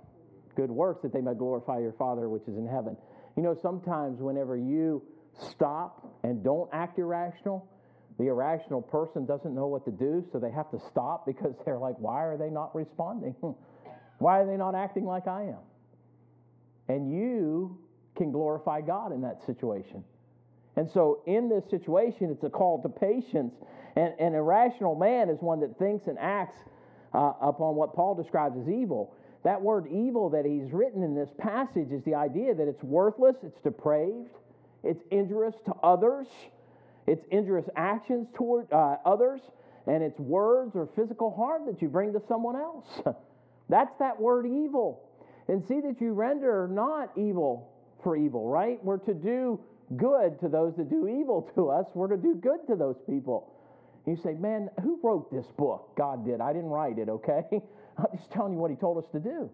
Good 0.61 0.71
works, 0.71 1.01
that 1.05 1.15
they 1.15 1.23
may 1.23 1.33
glorify 1.33 1.79
your 1.79 1.95
Father 1.95 2.29
which 2.29 2.43
is 2.43 2.59
in 2.59 2.67
heaven. 2.67 2.95
You 3.35 3.43
know, 3.43 3.57
sometimes 3.63 4.21
whenever 4.21 4.59
you 4.59 5.03
stop 5.53 6.07
and 6.23 6.45
don't 6.45 6.69
act 6.71 6.99
irrational, 6.99 7.67
the 8.19 8.27
irrational 8.27 8.83
person 8.83 9.25
doesn't 9.25 9.55
know 9.55 9.69
what 9.69 9.87
to 9.87 9.91
do, 9.91 10.23
so 10.31 10.39
they 10.39 10.51
have 10.51 10.71
to 10.73 10.79
stop 10.91 11.25
because 11.25 11.55
they're 11.65 11.79
like, 11.79 11.95
why 11.99 12.23
are 12.25 12.37
they 12.37 12.51
not 12.51 12.75
responding? 12.75 13.35
Why 14.19 14.41
are 14.41 14.47
they 14.47 14.59
not 14.59 14.75
acting 14.75 15.07
like 15.07 15.27
I 15.27 15.45
am? 15.45 15.65
And 16.89 17.11
you 17.11 17.79
can 18.19 18.31
glorify 18.31 18.83
God 18.83 19.13
in 19.13 19.23
that 19.23 19.41
situation. 19.47 20.05
And 20.77 20.91
so, 20.91 21.23
in 21.27 21.49
this 21.49 21.65
situation, 21.71 22.29
it's 22.31 22.45
a 22.45 22.51
call 22.51 22.83
to 22.83 22.89
patience. 22.91 23.55
And 23.97 24.13
an 24.21 24.35
irrational 24.35 24.95
man 24.95 25.31
is 25.31 25.39
one 25.41 25.61
that 25.61 25.79
thinks 25.79 26.07
and 26.07 26.19
acts 26.19 26.59
uh, 27.15 27.33
upon 27.41 27.77
what 27.77 27.95
Paul 27.95 28.15
describes 28.15 28.59
as 28.61 28.69
evil. 28.69 29.15
That 29.43 29.63
word 29.63 29.87
evil 29.91 30.31
that 30.31 30.45
he's 30.45 30.73
written 30.73 31.03
in 31.03 31.15
this 31.15 31.31
passage 31.39 31.93
is 31.93 32.03
the 32.05 32.15
idea 32.15 32.55
that 32.55 32.69
it's 32.69 32.83
worthless, 32.83 33.37
it's 33.43 33.61
depraved, 33.61 34.29
it's 34.83 35.03
injurious 35.11 35.55
to 35.65 35.73
others, 35.83 36.27
it's 37.07 37.25
injurious 37.31 37.69
actions 37.75 38.29
toward 38.35 38.71
uh, 38.73 38.97
others, 39.05 39.41
and 39.87 40.03
it's 40.03 40.19
words 40.19 40.73
or 40.75 40.89
physical 40.95 41.35
harm 41.35 41.67
that 41.67 41.81
you 41.81 41.89
bring 41.89 42.13
to 42.13 42.23
someone 42.29 42.57
else. 42.57 42.87
That's 43.71 43.97
that 43.99 44.21
word 44.21 44.47
evil. 44.47 45.03
And 45.49 45.67
see 45.67 45.81
that 45.81 46.01
you 46.01 46.13
render 46.13 46.69
not 46.71 47.11
evil 47.17 47.73
for 48.03 48.17
evil, 48.17 48.49
right? 48.49 48.83
We're 48.85 48.99
to 48.99 49.15
do 49.15 49.59
good 49.97 50.39
to 50.41 50.49
those 50.49 50.75
that 50.77 50.91
do 50.91 51.09
evil 51.09 51.51
to 51.55 51.71
us. 51.71 51.87
We're 51.95 52.09
to 52.09 52.17
do 52.17 52.35
good 52.35 52.67
to 52.69 52.77
those 52.77 52.97
people. 53.09 53.53
You 54.07 54.17
say, 54.17 54.35
man, 54.35 54.71
who 54.83 54.99
wrote 55.03 55.31
this 55.33 55.47
book? 55.59 55.91
God 55.97 56.25
did. 56.25 56.41
I 56.41 56.53
didn't 56.53 56.71
write 56.71 56.99
it, 56.99 57.09
okay? 57.09 57.43
I'm 58.01 58.19
just 58.19 58.31
telling 58.31 58.53
you 58.53 58.59
what 58.59 58.71
he 58.71 58.77
told 58.77 59.03
us 59.03 59.11
to 59.13 59.21
do. 59.21 59.51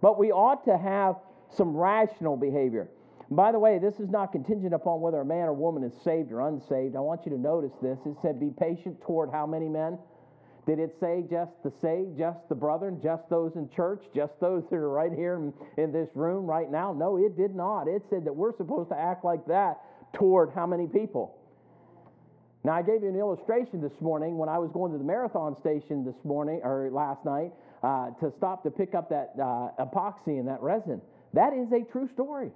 But 0.00 0.18
we 0.18 0.32
ought 0.32 0.64
to 0.64 0.76
have 0.76 1.16
some 1.56 1.76
rational 1.76 2.36
behavior. 2.36 2.88
by 3.30 3.52
the 3.52 3.58
way, 3.58 3.78
this 3.78 4.00
is 4.00 4.10
not 4.10 4.32
contingent 4.32 4.74
upon 4.74 5.00
whether 5.00 5.20
a 5.20 5.24
man 5.24 5.48
or 5.48 5.54
woman 5.54 5.84
is 5.84 5.92
saved 6.02 6.32
or 6.32 6.46
unsaved. 6.48 6.96
I 6.96 7.00
want 7.00 7.24
you 7.24 7.32
to 7.32 7.38
notice 7.38 7.72
this. 7.80 7.98
It 8.04 8.16
said, 8.20 8.40
be 8.40 8.50
patient 8.50 9.00
toward 9.02 9.30
how 9.30 9.46
many 9.46 9.68
men? 9.68 9.98
Did 10.66 10.78
it 10.78 10.94
say 11.00 11.24
just 11.28 11.50
the 11.64 11.72
saved, 11.80 12.16
just 12.16 12.48
the 12.48 12.54
brethren, 12.54 13.00
just 13.02 13.28
those 13.28 13.56
in 13.56 13.68
church, 13.68 14.04
just 14.14 14.38
those 14.38 14.62
that 14.70 14.76
are 14.76 14.88
right 14.90 15.12
here 15.12 15.34
in, 15.36 15.52
in 15.76 15.92
this 15.92 16.08
room 16.14 16.46
right 16.46 16.70
now? 16.70 16.92
No, 16.92 17.16
it 17.16 17.36
did 17.36 17.54
not. 17.54 17.88
It 17.88 18.02
said 18.10 18.24
that 18.26 18.32
we're 18.32 18.56
supposed 18.56 18.90
to 18.90 18.98
act 18.98 19.24
like 19.24 19.44
that 19.46 19.80
toward 20.12 20.50
how 20.54 20.66
many 20.66 20.86
people? 20.86 21.36
Now, 22.64 22.72
I 22.72 22.82
gave 22.82 23.02
you 23.02 23.08
an 23.08 23.18
illustration 23.18 23.80
this 23.80 24.00
morning 24.00 24.38
when 24.38 24.48
I 24.48 24.58
was 24.58 24.70
going 24.72 24.92
to 24.92 24.98
the 24.98 25.04
marathon 25.04 25.56
station 25.58 26.04
this 26.04 26.14
morning 26.24 26.60
or 26.62 26.90
last 26.92 27.24
night 27.24 27.52
uh, 27.82 28.10
to 28.20 28.32
stop 28.36 28.62
to 28.62 28.70
pick 28.70 28.94
up 28.94 29.08
that 29.10 29.34
uh, 29.40 29.84
epoxy 29.84 30.38
and 30.38 30.46
that 30.46 30.62
resin. 30.62 31.00
That 31.32 31.52
is 31.54 31.72
a 31.72 31.84
true 31.90 32.08
story. 32.12 32.50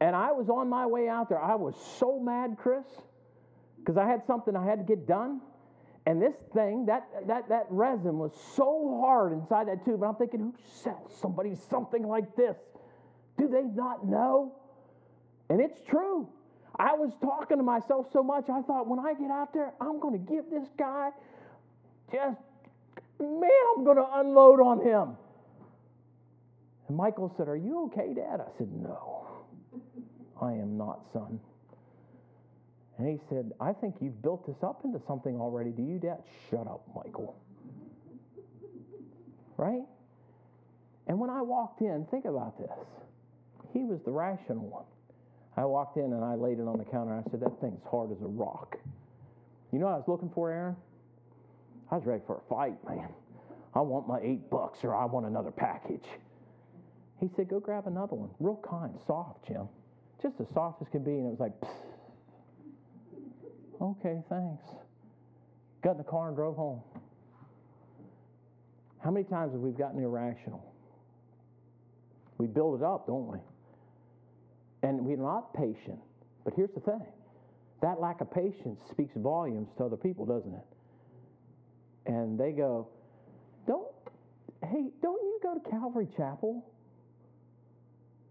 And 0.00 0.16
I 0.16 0.32
was 0.32 0.48
on 0.48 0.68
my 0.68 0.86
way 0.86 1.08
out 1.08 1.28
there. 1.28 1.42
I 1.42 1.54
was 1.54 1.74
so 1.98 2.18
mad, 2.18 2.56
Chris 2.58 2.84
because 3.84 3.98
I 3.98 4.06
had 4.06 4.26
something 4.26 4.56
I 4.56 4.64
had 4.64 4.78
to 4.78 4.84
get 4.84 5.06
done. 5.06 5.40
And 6.06 6.20
this 6.20 6.34
thing, 6.52 6.86
that, 6.86 7.06
that, 7.28 7.48
that 7.48 7.66
resin 7.70 8.18
was 8.18 8.32
so 8.56 9.00
hard 9.02 9.32
inside 9.32 9.68
that 9.68 9.84
tube. 9.84 10.02
And 10.02 10.04
I'm 10.04 10.16
thinking, 10.16 10.40
who 10.40 10.54
sells 10.82 11.18
somebody 11.20 11.54
something 11.70 12.06
like 12.06 12.36
this? 12.36 12.56
Do 13.38 13.48
they 13.48 13.62
not 13.62 14.06
know? 14.06 14.54
And 15.48 15.60
it's 15.60 15.78
true. 15.88 16.28
I 16.78 16.94
was 16.94 17.12
talking 17.22 17.58
to 17.58 17.62
myself 17.62 18.06
so 18.12 18.22
much, 18.22 18.48
I 18.50 18.62
thought, 18.62 18.88
when 18.88 18.98
I 18.98 19.14
get 19.14 19.30
out 19.30 19.52
there, 19.52 19.72
I'm 19.80 20.00
going 20.00 20.14
to 20.14 20.32
give 20.32 20.50
this 20.50 20.68
guy 20.76 21.10
just, 22.12 22.38
man, 23.20 23.50
I'm 23.76 23.84
going 23.84 23.96
to 23.96 24.06
unload 24.14 24.60
on 24.60 24.80
him. 24.80 25.16
And 26.88 26.96
Michael 26.96 27.32
said, 27.36 27.48
Are 27.48 27.56
you 27.56 27.84
okay, 27.86 28.12
Dad? 28.14 28.40
I 28.40 28.58
said, 28.58 28.70
No, 28.72 29.26
I 30.40 30.52
am 30.52 30.76
not, 30.76 31.00
son. 31.12 31.38
And 32.98 33.08
he 33.08 33.18
said, 33.28 33.52
I 33.60 33.72
think 33.72 33.96
you've 34.00 34.20
built 34.22 34.46
this 34.46 34.62
up 34.62 34.82
into 34.84 35.00
something 35.06 35.40
already. 35.40 35.70
Do 35.70 35.82
you, 35.82 35.98
Dad? 35.98 36.22
Shut 36.50 36.66
up, 36.66 36.82
Michael. 36.94 37.36
Right? 39.56 39.82
And 41.06 41.18
when 41.18 41.30
I 41.30 41.42
walked 41.42 41.80
in, 41.80 42.06
think 42.10 42.24
about 42.24 42.58
this. 42.58 42.70
He 43.72 43.80
was 43.80 44.00
the 44.04 44.12
rational 44.12 44.66
one. 44.66 44.84
I 45.56 45.64
walked 45.64 45.96
in 45.96 46.12
and 46.12 46.24
I 46.24 46.34
laid 46.34 46.58
it 46.58 46.66
on 46.66 46.78
the 46.78 46.84
counter. 46.84 47.14
I 47.14 47.22
said, 47.30 47.40
That 47.40 47.60
thing's 47.60 47.82
hard 47.90 48.10
as 48.10 48.20
a 48.22 48.26
rock. 48.26 48.76
You 49.72 49.78
know 49.78 49.86
what 49.86 49.94
I 49.94 49.98
was 49.98 50.08
looking 50.08 50.30
for, 50.34 50.50
Aaron? 50.50 50.76
I 51.90 51.96
was 51.96 52.06
ready 52.06 52.22
for 52.26 52.38
a 52.38 52.48
fight, 52.48 52.76
man. 52.88 53.08
I 53.74 53.80
want 53.80 54.08
my 54.08 54.20
eight 54.22 54.50
bucks 54.50 54.78
or 54.82 54.94
I 54.94 55.04
want 55.04 55.26
another 55.26 55.50
package. 55.50 56.06
He 57.20 57.28
said, 57.36 57.48
Go 57.48 57.60
grab 57.60 57.86
another 57.86 58.14
one. 58.14 58.30
Real 58.40 58.60
kind, 58.68 58.94
soft, 59.06 59.46
Jim. 59.46 59.68
Just 60.22 60.40
as 60.40 60.46
soft 60.54 60.80
as 60.82 60.88
can 60.88 61.04
be. 61.04 61.12
And 61.12 61.26
it 61.26 61.30
was 61.30 61.40
like, 61.40 61.60
Psst. 61.60 61.94
Okay, 63.80 64.22
thanks. 64.28 64.64
Got 65.82 65.92
in 65.92 65.98
the 65.98 66.04
car 66.04 66.28
and 66.28 66.36
drove 66.36 66.56
home. 66.56 66.80
How 69.02 69.10
many 69.10 69.24
times 69.24 69.52
have 69.52 69.60
we 69.60 69.70
gotten 69.70 70.02
irrational? 70.02 70.64
We 72.38 72.46
build 72.46 72.80
it 72.80 72.84
up, 72.84 73.06
don't 73.06 73.26
we? 73.26 73.38
And 74.84 75.00
we're 75.00 75.16
not 75.16 75.54
patient. 75.54 75.98
But 76.44 76.52
here's 76.54 76.70
the 76.74 76.80
thing 76.80 77.02
that 77.80 78.00
lack 78.00 78.20
of 78.20 78.30
patience 78.30 78.80
speaks 78.90 79.12
volumes 79.16 79.68
to 79.78 79.84
other 79.84 79.96
people, 79.96 80.26
doesn't 80.26 80.54
it? 80.54 80.66
And 82.06 82.38
they 82.38 82.52
go, 82.52 82.88
Don't, 83.66 83.88
hey, 84.62 84.90
don't 85.02 85.22
you 85.22 85.40
go 85.42 85.54
to 85.54 85.70
Calvary 85.70 86.06
Chapel? 86.16 86.64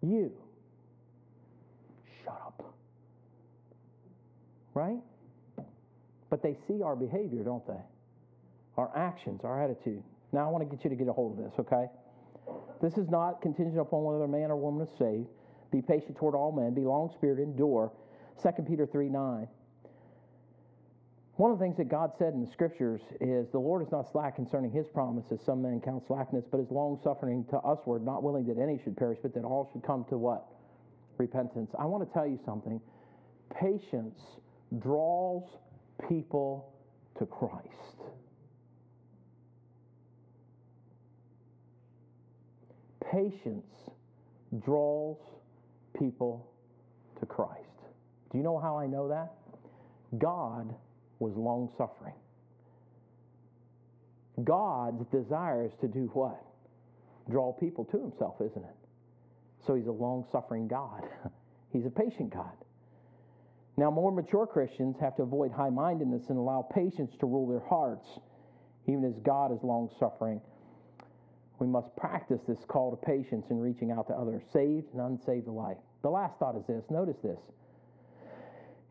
You. 0.03 0.31
Shut 2.23 2.39
up. 2.45 2.75
Right? 4.75 4.99
But 6.29 6.43
they 6.43 6.55
see 6.67 6.83
our 6.83 6.95
behavior, 6.95 7.43
don't 7.43 7.65
they? 7.65 7.81
Our 8.77 8.91
actions, 8.95 9.41
our 9.43 9.63
attitude. 9.63 10.03
Now 10.31 10.47
I 10.47 10.51
want 10.51 10.69
to 10.69 10.75
get 10.75 10.83
you 10.83 10.89
to 10.91 10.95
get 10.95 11.07
a 11.07 11.13
hold 11.13 11.37
of 11.37 11.43
this, 11.43 11.53
okay? 11.59 11.85
This 12.81 12.93
is 12.97 13.09
not 13.09 13.41
contingent 13.41 13.79
upon 13.79 14.03
whether 14.03 14.23
a 14.23 14.27
man 14.27 14.51
or 14.51 14.55
woman 14.55 14.85
is 14.85 14.93
saved. 14.99 15.29
Be 15.73 15.81
patient 15.81 16.15
toward 16.15 16.35
all 16.35 16.51
men, 16.51 16.75
be 16.75 16.85
long 16.85 17.09
spirited, 17.15 17.47
endure. 17.47 17.91
2 18.43 18.61
Peter 18.61 18.85
3 18.85 19.09
9. 19.09 19.47
One 21.37 21.49
of 21.49 21.57
the 21.57 21.65
things 21.65 21.77
that 21.77 21.89
God 21.89 22.11
said 22.19 22.33
in 22.33 22.45
the 22.45 22.51
scriptures 22.51 23.01
is 23.19 23.49
the 23.51 23.57
Lord 23.57 23.81
is 23.81 23.91
not 23.91 24.11
slack 24.11 24.35
concerning 24.35 24.69
his 24.69 24.85
promises, 24.93 25.41
some 25.43 25.63
men 25.63 25.81
count 25.83 26.03
slackness, 26.05 26.45
but 26.51 26.59
is 26.59 26.69
long 26.69 26.99
suffering 27.03 27.43
to 27.49 27.59
usward, 27.65 28.05
not 28.05 28.21
willing 28.21 28.45
that 28.45 28.61
any 28.61 28.79
should 28.83 28.95
perish, 28.95 29.17
but 29.23 29.33
that 29.33 29.43
all 29.43 29.67
should 29.73 29.81
come 29.81 30.05
to 30.09 30.17
what? 30.17 30.45
Repentance. 31.17 31.71
I 31.79 31.85
want 31.85 32.07
to 32.07 32.13
tell 32.13 32.27
you 32.27 32.39
something. 32.45 32.79
Patience 33.59 34.19
draws 34.77 35.43
people 36.07 36.71
to 37.17 37.25
Christ. 37.25 37.65
Patience 43.11 43.65
draws 44.63 45.17
people 45.97 46.49
to 47.19 47.25
Christ. 47.25 47.59
Do 48.31 48.37
you 48.37 48.43
know 48.43 48.59
how 48.59 48.77
I 48.77 48.87
know 48.87 49.09
that? 49.09 49.33
God 50.17 50.73
was 51.19 51.33
long 51.35 51.69
suffering. 51.77 52.15
God 54.43 55.09
desires 55.11 55.71
to 55.81 55.87
do 55.87 56.09
what? 56.13 56.43
Draw 57.29 57.53
people 57.53 57.85
to 57.85 57.99
himself, 57.99 58.35
isn't 58.41 58.63
it? 58.63 58.75
So 59.65 59.75
he's 59.75 59.87
a 59.87 59.91
long 59.91 60.25
suffering 60.31 60.67
God. 60.67 61.03
he's 61.71 61.85
a 61.85 61.89
patient 61.89 62.33
God. 62.33 62.51
Now, 63.77 63.89
more 63.89 64.11
mature 64.11 64.45
Christians 64.45 64.97
have 65.01 65.15
to 65.15 65.23
avoid 65.23 65.51
high 65.51 65.69
mindedness 65.69 66.23
and 66.29 66.37
allow 66.37 66.67
patience 66.73 67.11
to 67.19 67.25
rule 67.25 67.47
their 67.47 67.67
hearts, 67.67 68.07
even 68.87 69.03
as 69.03 69.13
God 69.23 69.51
is 69.51 69.59
long 69.63 69.89
suffering. 69.99 70.41
We 71.59 71.67
must 71.67 71.95
practice 71.95 72.41
this 72.47 72.59
call 72.67 72.91
to 72.91 72.97
patience 72.97 73.47
in 73.49 73.59
reaching 73.59 73.91
out 73.91 74.07
to 74.07 74.13
others, 74.13 74.43
saved 74.51 74.93
and 74.93 75.01
unsaved 75.01 75.47
alike. 75.47 75.77
The 76.01 76.09
last 76.09 76.37
thought 76.39 76.55
is 76.57 76.65
this 76.67 76.83
notice 76.89 77.17
this. 77.23 77.39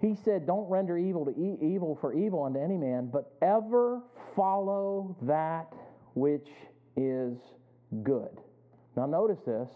He 0.00 0.14
said, 0.24 0.46
Don't 0.46 0.68
render 0.68 0.96
evil 0.98 1.24
to 1.26 1.32
e- 1.32 1.58
evil 1.60 1.98
for 2.00 2.12
evil 2.14 2.44
unto 2.44 2.58
any 2.58 2.76
man, 2.76 3.10
but 3.12 3.34
ever 3.42 4.00
follow 4.34 5.16
that 5.22 5.72
which 6.14 6.48
is 6.96 7.38
good. 8.02 8.40
Now, 8.96 9.06
notice 9.06 9.40
this. 9.46 9.68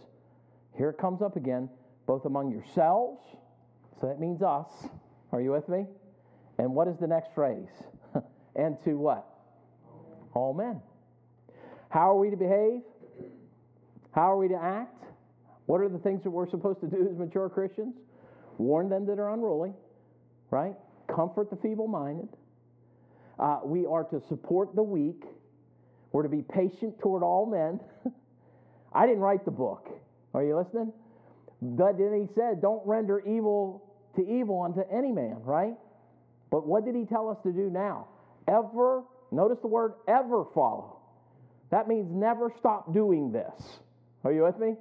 Here 0.77 0.91
it 0.91 0.99
comes 0.99 1.23
up 1.23 1.37
again, 1.37 1.69
both 2.07 2.25
among 2.25 2.51
yourselves 2.51 3.21
so 4.01 4.07
that 4.07 4.21
means 4.21 4.43
us. 4.43 4.69
Are 5.33 5.41
you 5.41 5.53
with 5.53 5.69
me? 5.69 5.87
And 6.59 6.75
what 6.75 6.89
is 6.89 6.97
the 6.99 7.07
next 7.07 7.35
phrase? 7.35 7.69
and 8.57 8.77
to 8.85 8.95
what? 8.95 9.27
All 10.35 10.53
men. 10.53 10.81
How 11.97 12.11
are 12.11 12.19
we 12.19 12.29
to 12.29 12.37
behave? 12.37 12.83
How 14.13 14.31
are 14.31 14.37
we 14.37 14.49
to 14.49 14.63
act? 14.63 15.03
What 15.65 15.81
are 15.81 15.89
the 15.89 15.99
things 15.99 16.23
that 16.25 16.31
we're 16.31 16.51
supposed 16.51 16.81
to 16.81 16.89
do 16.89 17.09
as 17.11 17.17
mature 17.17 17.49
Christians? 17.49 17.95
Warn 18.59 18.91
them 18.91 19.07
that 19.07 19.19
are 19.19 19.33
unruly, 19.33 19.73
right? 20.51 20.75
Comfort 21.09 21.49
the 21.49 21.57
feeble 21.57 21.89
minded. 21.89 22.29
Uh, 23.39 23.61
we 23.65 23.87
are 23.87 24.05
to 24.05 24.21
support 24.29 24.77
the 24.77 24.83
weak. 24.83 25.25
We're 26.13 26.25
to 26.25 26.29
be 26.29 26.43
patient 26.43 26.99
toward 27.01 27.23
all 27.23 27.47
men. 27.47 27.81
I 28.93 29.07
didn't 29.07 29.23
write 29.23 29.47
the 29.47 29.51
book. 29.51 29.89
Are 30.35 30.45
you 30.45 30.55
listening? 30.55 30.93
But 31.63 31.97
then 31.97 32.13
he 32.13 32.35
said, 32.35 32.61
Don't 32.61 32.87
render 32.87 33.21
evil 33.21 33.91
to 34.17 34.21
evil 34.21 34.61
unto 34.61 34.83
any 34.95 35.13
man, 35.13 35.39
right? 35.45 35.77
But 36.51 36.67
what 36.67 36.85
did 36.85 36.95
he 36.95 37.07
tell 37.07 37.31
us 37.31 37.39
to 37.45 37.53
do 37.53 37.71
now? 37.71 38.09
Ever, 38.47 39.03
notice 39.33 39.61
the 39.63 39.69
word 39.69 39.95
ever 40.07 40.45
follow. 40.55 40.96
That 41.71 41.89
means 41.89 42.11
never 42.11 42.53
stop 42.59 42.93
doing 42.93 43.33
this. 43.33 43.79
Are 44.25 44.33
you 44.33 44.45
with 44.45 44.59
me? 44.59 44.75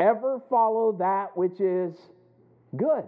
Ever 0.00 0.40
follow 0.50 0.92
that 0.98 1.36
which 1.36 1.60
is 1.60 1.94
good. 2.76 3.04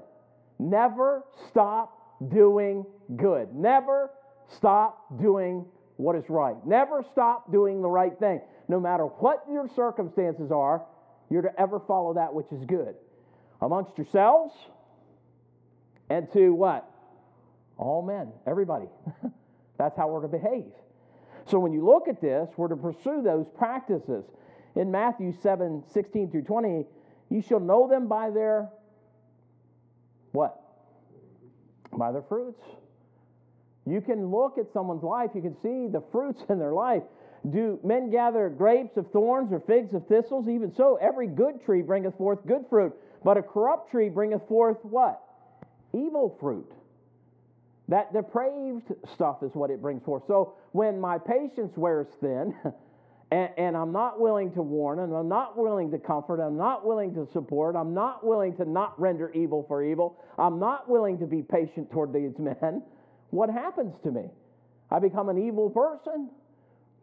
Never 0.58 1.24
stop 1.48 2.28
doing 2.30 2.84
good. 3.16 3.54
Never 3.54 4.10
stop 4.56 5.18
doing 5.20 5.66
what 5.96 6.16
is 6.16 6.24
right. 6.28 6.56
Never 6.66 7.04
stop 7.12 7.50
doing 7.50 7.82
the 7.82 7.88
right 7.88 8.18
thing. 8.18 8.40
No 8.68 8.80
matter 8.80 9.04
what 9.04 9.44
your 9.50 9.68
circumstances 9.74 10.50
are, 10.50 10.84
you're 11.30 11.42
to 11.42 11.60
ever 11.60 11.80
follow 11.80 12.14
that 12.14 12.32
which 12.32 12.50
is 12.52 12.64
good. 12.64 12.94
Amongst 13.60 13.96
yourselves, 13.96 14.54
and 16.10 16.30
to 16.32 16.50
what? 16.50 16.88
All 17.76 18.02
men, 18.02 18.32
everybody. 18.46 18.86
That's 19.78 19.96
how 19.96 20.08
we're 20.08 20.22
to 20.22 20.28
behave. 20.28 20.72
So 21.46 21.58
when 21.58 21.72
you 21.72 21.84
look 21.84 22.08
at 22.08 22.20
this, 22.20 22.48
we're 22.56 22.68
to 22.68 22.76
pursue 22.76 23.22
those 23.22 23.46
practices. 23.56 24.24
In 24.76 24.90
Matthew 24.90 25.32
7 25.42 25.84
16 25.92 26.30
through 26.30 26.42
20, 26.42 26.84
you 27.30 27.42
shall 27.42 27.60
know 27.60 27.88
them 27.88 28.08
by 28.08 28.30
their 28.30 28.70
what? 30.32 30.60
By 31.92 32.12
their 32.12 32.22
fruits. 32.22 32.62
You 33.86 34.00
can 34.00 34.30
look 34.30 34.58
at 34.58 34.72
someone's 34.72 35.02
life, 35.02 35.30
you 35.34 35.42
can 35.42 35.56
see 35.62 35.86
the 35.86 36.02
fruits 36.10 36.42
in 36.48 36.58
their 36.58 36.72
life. 36.72 37.02
Do 37.48 37.78
men 37.84 38.10
gather 38.10 38.48
grapes 38.48 38.96
of 38.96 39.10
thorns 39.10 39.52
or 39.52 39.60
figs 39.60 39.92
of 39.92 40.06
thistles? 40.06 40.48
Even 40.48 40.74
so, 40.74 40.96
every 40.96 41.26
good 41.26 41.62
tree 41.62 41.82
bringeth 41.82 42.16
forth 42.16 42.38
good 42.46 42.64
fruit, 42.70 42.94
but 43.22 43.36
a 43.36 43.42
corrupt 43.42 43.90
tree 43.90 44.08
bringeth 44.08 44.48
forth 44.48 44.78
what? 44.82 45.20
evil 45.94 46.36
fruit. 46.40 46.70
That 47.88 48.12
depraved 48.12 48.92
stuff 49.12 49.42
is 49.42 49.54
what 49.54 49.70
it 49.70 49.82
brings 49.82 50.02
forth. 50.02 50.24
So 50.26 50.54
when 50.72 51.00
my 51.00 51.18
patience 51.18 51.76
wears 51.76 52.06
thin, 52.20 52.54
and, 53.30 53.50
and, 53.58 53.76
I'm 53.76 53.92
not 53.92 54.20
willing 54.20 54.52
to 54.52 54.62
warn, 54.62 55.00
and 55.00 55.12
I'm 55.14 55.28
not 55.28 55.56
willing 55.56 55.90
to 55.90 55.98
comfort, 55.98 56.40
I'm 56.40 56.56
not 56.56 56.86
willing 56.86 57.14
to 57.14 57.26
support, 57.32 57.76
I'm 57.76 57.92
not 57.92 58.24
willing 58.24 58.56
to 58.56 58.64
not 58.64 58.98
render 58.98 59.30
evil 59.32 59.64
for 59.68 59.82
evil, 59.82 60.22
I'm 60.38 60.58
not 60.58 60.88
willing 60.88 61.18
to 61.18 61.26
be 61.26 61.42
patient 61.42 61.90
toward 61.90 62.12
these 62.12 62.38
men, 62.38 62.82
what 63.30 63.50
happens 63.50 63.94
to 64.04 64.10
me? 64.10 64.30
I 64.90 64.98
become 64.98 65.28
an 65.28 65.38
evil 65.38 65.68
person 65.70 66.30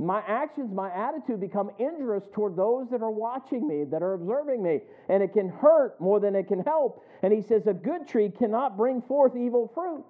my 0.02 0.24
actions, 0.28 0.74
my 0.74 0.92
attitude 0.92 1.40
become 1.40 1.70
injurious 1.78 2.24
toward 2.34 2.56
those 2.56 2.90
that 2.90 3.04
are 3.04 3.12
watching 3.12 3.68
me, 3.68 3.84
that 3.84 4.02
are 4.02 4.14
observing 4.14 4.64
me, 4.64 4.80
and 5.10 5.22
it 5.22 5.32
can 5.32 5.48
hurt 5.48 6.02
more 6.02 6.20
than 6.20 6.36
it 6.36 6.48
can 6.48 6.64
help. 6.64 7.06
And 7.22 7.32
he 7.32 7.42
says, 7.44 7.68
A 7.68 7.74
good 7.74 8.08
tree 8.08 8.30
cannot 8.36 8.78
bring 8.78 9.04
forth 9.04 9.36
evil 9.36 9.72
fruit. 9.76 10.04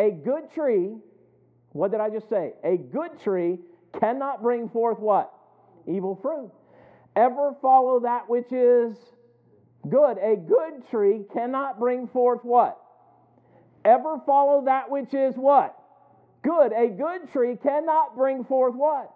A 0.00 0.10
good 0.10 0.50
tree, 0.54 0.96
what 1.72 1.90
did 1.90 2.00
I 2.00 2.08
just 2.08 2.30
say? 2.30 2.54
A 2.64 2.78
good 2.78 3.20
tree 3.22 3.58
cannot 4.00 4.40
bring 4.40 4.70
forth 4.70 4.98
what? 4.98 5.30
Evil 5.86 6.18
fruit. 6.22 6.50
Ever 7.16 7.54
follow 7.60 8.00
that 8.00 8.28
which 8.30 8.50
is 8.50 8.96
good. 9.86 10.16
A 10.16 10.36
good 10.36 10.88
tree 10.90 11.24
cannot 11.34 11.78
bring 11.78 12.08
forth 12.08 12.40
what? 12.44 12.78
Ever 13.84 14.22
follow 14.24 14.64
that 14.64 14.90
which 14.90 15.12
is 15.12 15.34
what? 15.34 15.76
Good. 16.42 16.72
A 16.72 16.88
good 16.88 17.30
tree 17.30 17.56
cannot 17.62 18.16
bring 18.16 18.44
forth 18.44 18.74
what? 18.74 19.12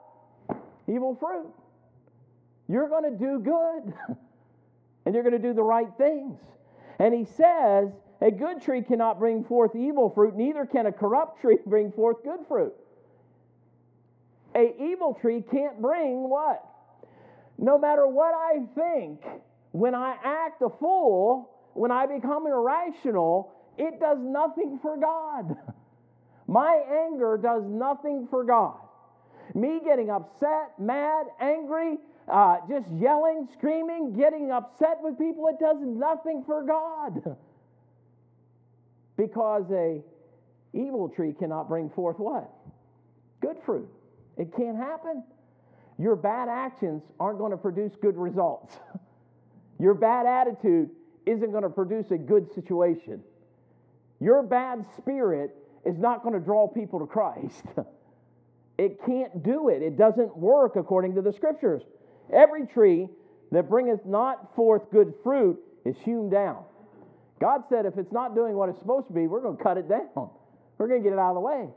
Evil 0.87 1.17
fruit. 1.19 1.51
You're 2.69 2.91
going 2.91 3.11
to 3.11 3.19
do 3.19 3.39
good. 3.39 3.95
and 5.07 5.15
you're 5.15 5.25
going 5.25 5.41
to 5.41 5.49
do 5.49 5.55
the 5.55 5.63
right 5.63 5.89
things. 5.97 6.39
And 6.99 7.15
he 7.15 7.25
says, 7.25 7.89
a 8.21 8.31
good 8.31 8.63
tree 8.63 8.83
cannot 8.83 9.19
bring 9.19 9.45
forth 9.45 9.75
evil 9.75 10.11
fruit, 10.11 10.37
neither 10.37 10.67
can 10.67 10.87
a 10.87 10.93
corrupt 10.93 11.41
tree 11.43 11.59
bring 11.67 11.93
forth 11.93 12.23
good 12.23 12.41
fruit. 12.49 12.75
A 14.55 14.73
evil 14.81 15.15
tree 15.21 15.43
can't 15.51 15.81
bring 15.83 16.29
what? 16.29 16.65
No 17.59 17.79
matter 17.79 18.07
what 18.07 18.35
I 18.35 18.61
think, 18.75 19.21
when 19.73 19.95
I 19.95 20.17
act 20.23 20.63
a 20.63 20.69
fool, 20.81 21.51
when 21.75 21.91
I 21.91 22.07
become 22.07 22.47
irrational, 22.47 23.53
it 23.77 23.99
does 23.99 24.19
nothing 24.21 24.79
for 24.81 24.97
God. 24.97 25.57
My 26.47 26.81
anger 27.07 27.39
does 27.43 27.65
nothing 27.67 28.29
for 28.31 28.45
God. 28.45 28.77
Me 29.55 29.81
getting 29.85 30.11
upset, 30.11 30.73
mad, 30.79 31.27
angry, 31.41 31.99
uh, 32.33 32.57
just 32.69 32.87
yelling, 32.93 33.49
screaming, 33.53 34.13
getting 34.17 34.51
upset 34.51 34.99
with 35.01 35.19
people, 35.19 35.49
it 35.49 35.59
does 35.59 35.77
nothing 35.81 36.43
for 36.47 36.63
God. 36.63 37.37
because 39.17 39.65
a 39.71 40.01
evil 40.73 41.09
tree 41.09 41.33
cannot 41.33 41.69
bring 41.69 41.91
forth 41.91 42.19
what? 42.19 42.51
Good 43.41 43.57
fruit. 43.65 43.89
It 44.37 44.55
can't 44.57 44.77
happen. 44.77 45.23
Your 45.99 46.17
bad 46.17 46.49
actions 46.49 47.03
aren't 47.21 47.39
going 47.39 47.53
to 47.53 47.57
produce 47.57 47.93
good 48.01 48.17
results. 48.17 48.77
Your 49.79 49.95
bad 49.95 50.27
attitude 50.27 50.91
isn't 51.27 51.51
going 51.51 51.63
to 51.63 51.71
produce 51.71 52.11
a 52.11 52.19
good 52.19 52.53
situation. 52.55 53.23
Your 54.21 54.43
bad 54.43 54.85
spirit 54.97 55.55
is 55.85 55.99
not 55.99 56.23
going 56.23 56.35
to 56.35 56.41
draw 56.41 56.67
people 56.67 57.01
to 57.01 57.07
Christ. 57.07 57.65
It 58.77 58.99
can't 59.07 59.45
do 59.45 59.69
it. 59.69 59.83
It 59.83 59.97
doesn't 59.97 60.37
work 60.37 60.77
according 60.77 61.15
to 61.15 61.23
the 61.23 61.33
scriptures. 61.33 61.83
Every 62.33 62.67
tree 62.67 63.09
that 63.53 63.69
bringeth 63.69 64.05
not 64.05 64.55
forth 64.57 64.91
good 64.91 65.15
fruit 65.23 65.59
is 65.85 65.97
hewn 66.05 66.29
down. 66.29 66.65
God 67.41 67.63
said 67.69 67.87
if 67.87 67.99
it's 67.99 68.13
not 68.13 68.35
doing 68.35 68.55
what 68.55 68.69
it's 68.69 68.79
supposed 68.79 69.09
to 69.09 69.13
be, 69.13 69.27
we're 69.27 69.41
going 69.41 69.57
to 69.57 69.63
cut 69.63 69.77
it 69.77 69.89
down. 69.89 70.31
We're 70.79 70.89
going 70.89 71.03
to 71.03 71.09
get 71.09 71.13
it 71.13 71.19
out 71.19 71.31
of 71.31 71.35
the 71.37 71.41
way. 71.41 71.69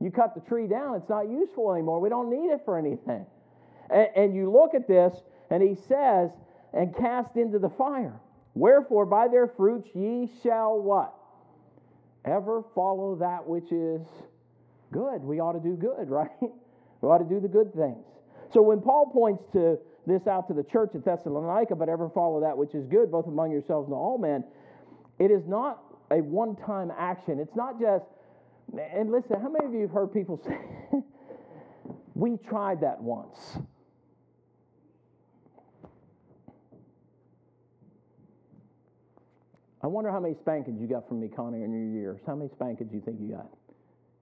You 0.00 0.10
cut 0.10 0.34
the 0.34 0.40
tree 0.40 0.66
down, 0.66 0.96
it's 0.96 1.08
not 1.08 1.28
useful 1.28 1.72
anymore. 1.72 2.00
We 2.00 2.08
don't 2.08 2.30
need 2.30 2.50
it 2.50 2.62
for 2.64 2.78
anything. 2.78 3.24
And, 3.90 4.08
and 4.16 4.34
you 4.34 4.50
look 4.50 4.74
at 4.74 4.88
this, 4.88 5.14
and 5.50 5.62
he 5.62 5.76
says, 5.86 6.30
and 6.72 6.96
cast 6.96 7.36
into 7.36 7.58
the 7.58 7.68
fire. 7.70 8.18
Wherefore, 8.54 9.06
by 9.06 9.28
their 9.28 9.46
fruits 9.46 9.88
ye 9.94 10.28
shall 10.42 10.80
what? 10.80 11.14
Ever 12.24 12.64
follow 12.74 13.16
that 13.16 13.46
which 13.46 13.70
is 13.72 14.00
good. 14.92 15.22
We 15.22 15.40
ought 15.40 15.52
to 15.52 15.60
do 15.60 15.76
good, 15.76 16.08
right? 16.10 16.30
We 16.40 17.08
ought 17.08 17.18
to 17.18 17.24
do 17.24 17.40
the 17.40 17.48
good 17.48 17.74
things. 17.74 18.04
So 18.52 18.62
when 18.62 18.80
Paul 18.80 19.10
points 19.12 19.44
to 19.52 19.78
this 20.06 20.26
out 20.26 20.48
to 20.48 20.54
the 20.54 20.64
church 20.64 20.90
at 20.94 21.04
Thessalonica, 21.04 21.76
but 21.76 21.88
ever 21.88 22.10
follow 22.10 22.40
that 22.40 22.56
which 22.56 22.74
is 22.74 22.86
good, 22.86 23.10
both 23.10 23.26
among 23.26 23.52
yourselves 23.52 23.86
and 23.86 23.94
all 23.94 24.18
men, 24.18 24.44
it 25.22 25.30
is 25.30 25.46
not 25.46 25.80
a 26.10 26.16
one 26.16 26.56
time 26.56 26.90
action. 26.98 27.38
It's 27.38 27.54
not 27.54 27.80
just, 27.80 28.04
and 28.76 29.12
listen, 29.12 29.40
how 29.40 29.48
many 29.48 29.66
of 29.66 29.72
you 29.72 29.82
have 29.82 29.92
heard 29.92 30.12
people 30.12 30.40
say, 30.44 30.58
we 32.14 32.38
tried 32.48 32.80
that 32.80 33.00
once? 33.00 33.58
I 39.80 39.86
wonder 39.86 40.10
how 40.10 40.18
many 40.18 40.34
spankings 40.40 40.80
you 40.80 40.88
got 40.88 41.06
from 41.06 41.20
me, 41.20 41.28
Connie, 41.28 41.62
in 41.62 41.72
your 41.72 42.00
years. 42.00 42.20
How 42.26 42.34
many 42.34 42.50
spankings 42.50 42.90
do 42.90 42.96
you 42.96 43.02
think 43.02 43.18
you 43.20 43.28
got? 43.28 43.46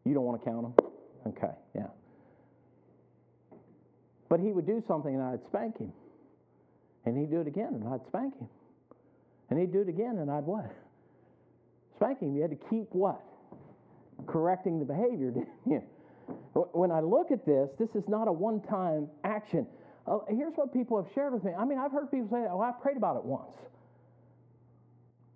You 0.04 0.12
don't 0.12 0.24
want 0.24 0.42
to 0.42 0.50
count 0.50 0.76
them? 0.76 0.86
Okay, 1.28 1.54
yeah. 1.74 1.86
But 4.28 4.40
he 4.40 4.52
would 4.52 4.66
do 4.66 4.82
something 4.86 5.14
and 5.14 5.22
I'd 5.22 5.44
spank 5.46 5.78
him. 5.78 5.92
And 7.06 7.16
he'd 7.16 7.30
do 7.30 7.40
it 7.40 7.46
again 7.46 7.72
and 7.72 7.88
I'd 7.88 8.06
spank 8.06 8.38
him. 8.38 8.48
And 9.48 9.58
he'd 9.58 9.72
do 9.72 9.80
it 9.80 9.88
again 9.88 10.18
and 10.18 10.30
I'd 10.30 10.44
what? 10.44 10.70
Spank 12.00 12.20
him. 12.20 12.34
You 12.34 12.40
had 12.40 12.50
to 12.50 12.68
keep 12.70 12.88
what? 12.92 13.20
Correcting 14.26 14.78
the 14.78 14.86
behavior, 14.86 15.30
didn't 15.30 15.48
you? 15.66 15.82
When 16.72 16.90
I 16.90 17.00
look 17.00 17.30
at 17.30 17.44
this, 17.44 17.70
this 17.78 17.90
is 17.94 18.08
not 18.08 18.26
a 18.28 18.32
one 18.32 18.60
time 18.62 19.08
action. 19.24 19.66
Uh, 20.06 20.18
here's 20.28 20.54
what 20.54 20.72
people 20.72 21.02
have 21.02 21.12
shared 21.14 21.34
with 21.34 21.44
me. 21.44 21.52
I 21.52 21.64
mean, 21.64 21.78
I've 21.78 21.92
heard 21.92 22.10
people 22.10 22.28
say, 22.30 22.46
oh, 22.50 22.60
I 22.60 22.72
prayed 22.72 22.96
about 22.96 23.16
it 23.16 23.24
once. 23.24 23.56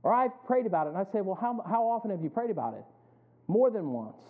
Or 0.03 0.15
I've 0.15 0.33
prayed 0.47 0.67
about 0.67 0.87
it. 0.87 0.91
And 0.91 0.99
I 0.99 1.05
say, 1.13 1.21
well, 1.21 1.37
how, 1.39 1.63
how 1.69 1.85
often 1.85 2.11
have 2.11 2.23
you 2.23 2.31
prayed 2.31 2.51
about 2.51 2.75
it? 2.75 2.85
More 3.47 3.71
than 3.71 3.91
once. 3.91 4.23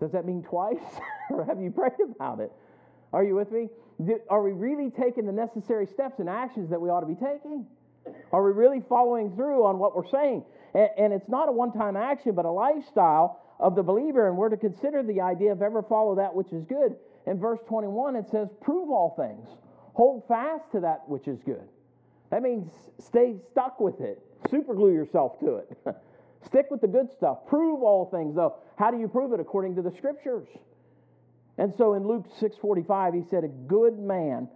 Does 0.00 0.12
that 0.12 0.26
mean 0.26 0.42
twice? 0.42 0.82
or 1.30 1.44
have 1.44 1.60
you 1.60 1.70
prayed 1.70 1.92
about 2.14 2.40
it? 2.40 2.50
Are 3.12 3.22
you 3.22 3.36
with 3.36 3.52
me? 3.52 3.68
Are 4.28 4.42
we 4.42 4.52
really 4.52 4.90
taking 4.90 5.26
the 5.26 5.32
necessary 5.32 5.86
steps 5.86 6.18
and 6.18 6.28
actions 6.28 6.70
that 6.70 6.80
we 6.80 6.88
ought 6.88 7.00
to 7.00 7.06
be 7.06 7.14
taking? 7.14 7.66
Are 8.32 8.42
we 8.42 8.52
really 8.52 8.82
following 8.88 9.34
through 9.34 9.64
on 9.64 9.78
what 9.78 9.94
we're 9.94 10.10
saying? 10.10 10.44
And, 10.74 10.88
and 10.98 11.12
it's 11.12 11.28
not 11.28 11.48
a 11.48 11.52
one 11.52 11.72
time 11.72 11.96
action, 11.96 12.34
but 12.34 12.44
a 12.44 12.50
lifestyle 12.50 13.40
of 13.58 13.74
the 13.74 13.82
believer. 13.82 14.28
And 14.28 14.36
we're 14.36 14.48
to 14.48 14.56
consider 14.56 15.02
the 15.02 15.20
idea 15.20 15.52
of 15.52 15.62
ever 15.62 15.82
follow 15.82 16.14
that 16.16 16.34
which 16.34 16.52
is 16.52 16.64
good. 16.64 16.96
In 17.26 17.38
verse 17.38 17.60
21, 17.68 18.16
it 18.16 18.28
says, 18.30 18.48
Prove 18.60 18.90
all 18.90 19.14
things, 19.16 19.48
hold 19.94 20.22
fast 20.28 20.70
to 20.72 20.80
that 20.80 21.08
which 21.08 21.26
is 21.26 21.40
good. 21.44 21.68
That 22.30 22.42
means 22.42 22.70
stay 22.98 23.36
stuck 23.50 23.80
with 23.80 24.00
it, 24.00 24.22
superglue 24.48 24.92
yourself 24.92 25.38
to 25.40 25.56
it. 25.56 25.78
Stick 26.44 26.66
with 26.70 26.80
the 26.80 26.86
good 26.86 27.10
stuff. 27.10 27.38
Prove 27.48 27.82
all 27.82 28.06
things, 28.06 28.36
though. 28.36 28.54
How 28.76 28.90
do 28.90 28.98
you 28.98 29.08
prove 29.08 29.32
it? 29.32 29.40
According 29.40 29.74
to 29.76 29.82
the 29.82 29.90
scriptures. 29.90 30.46
And 31.58 31.74
so 31.76 31.94
in 31.94 32.06
Luke 32.06 32.26
6:45, 32.40 33.14
he 33.14 33.22
said, 33.28 33.42
A 33.42 33.48
good 33.48 33.98
man 33.98 34.48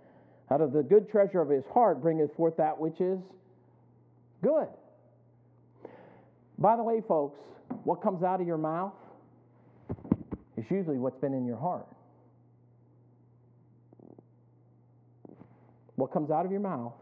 out 0.50 0.60
of 0.60 0.72
the 0.72 0.82
good 0.82 1.10
treasure 1.10 1.40
of 1.40 1.48
his 1.48 1.64
heart 1.66 2.00
bringeth 2.02 2.34
forth 2.34 2.56
that 2.58 2.78
which 2.78 3.00
is 3.00 3.18
good. 4.42 4.68
By 6.60 6.76
the 6.76 6.82
way, 6.82 7.00
folks, 7.08 7.40
what 7.84 8.02
comes 8.02 8.22
out 8.22 8.40
of 8.40 8.46
your 8.46 8.58
mouth 8.58 8.92
is 10.58 10.64
usually 10.70 10.98
what's 10.98 11.18
been 11.18 11.32
in 11.32 11.46
your 11.46 11.56
heart. 11.56 11.86
What 15.96 16.12
comes 16.12 16.30
out 16.30 16.44
of 16.44 16.50
your 16.50 16.60
mouth 16.60 16.92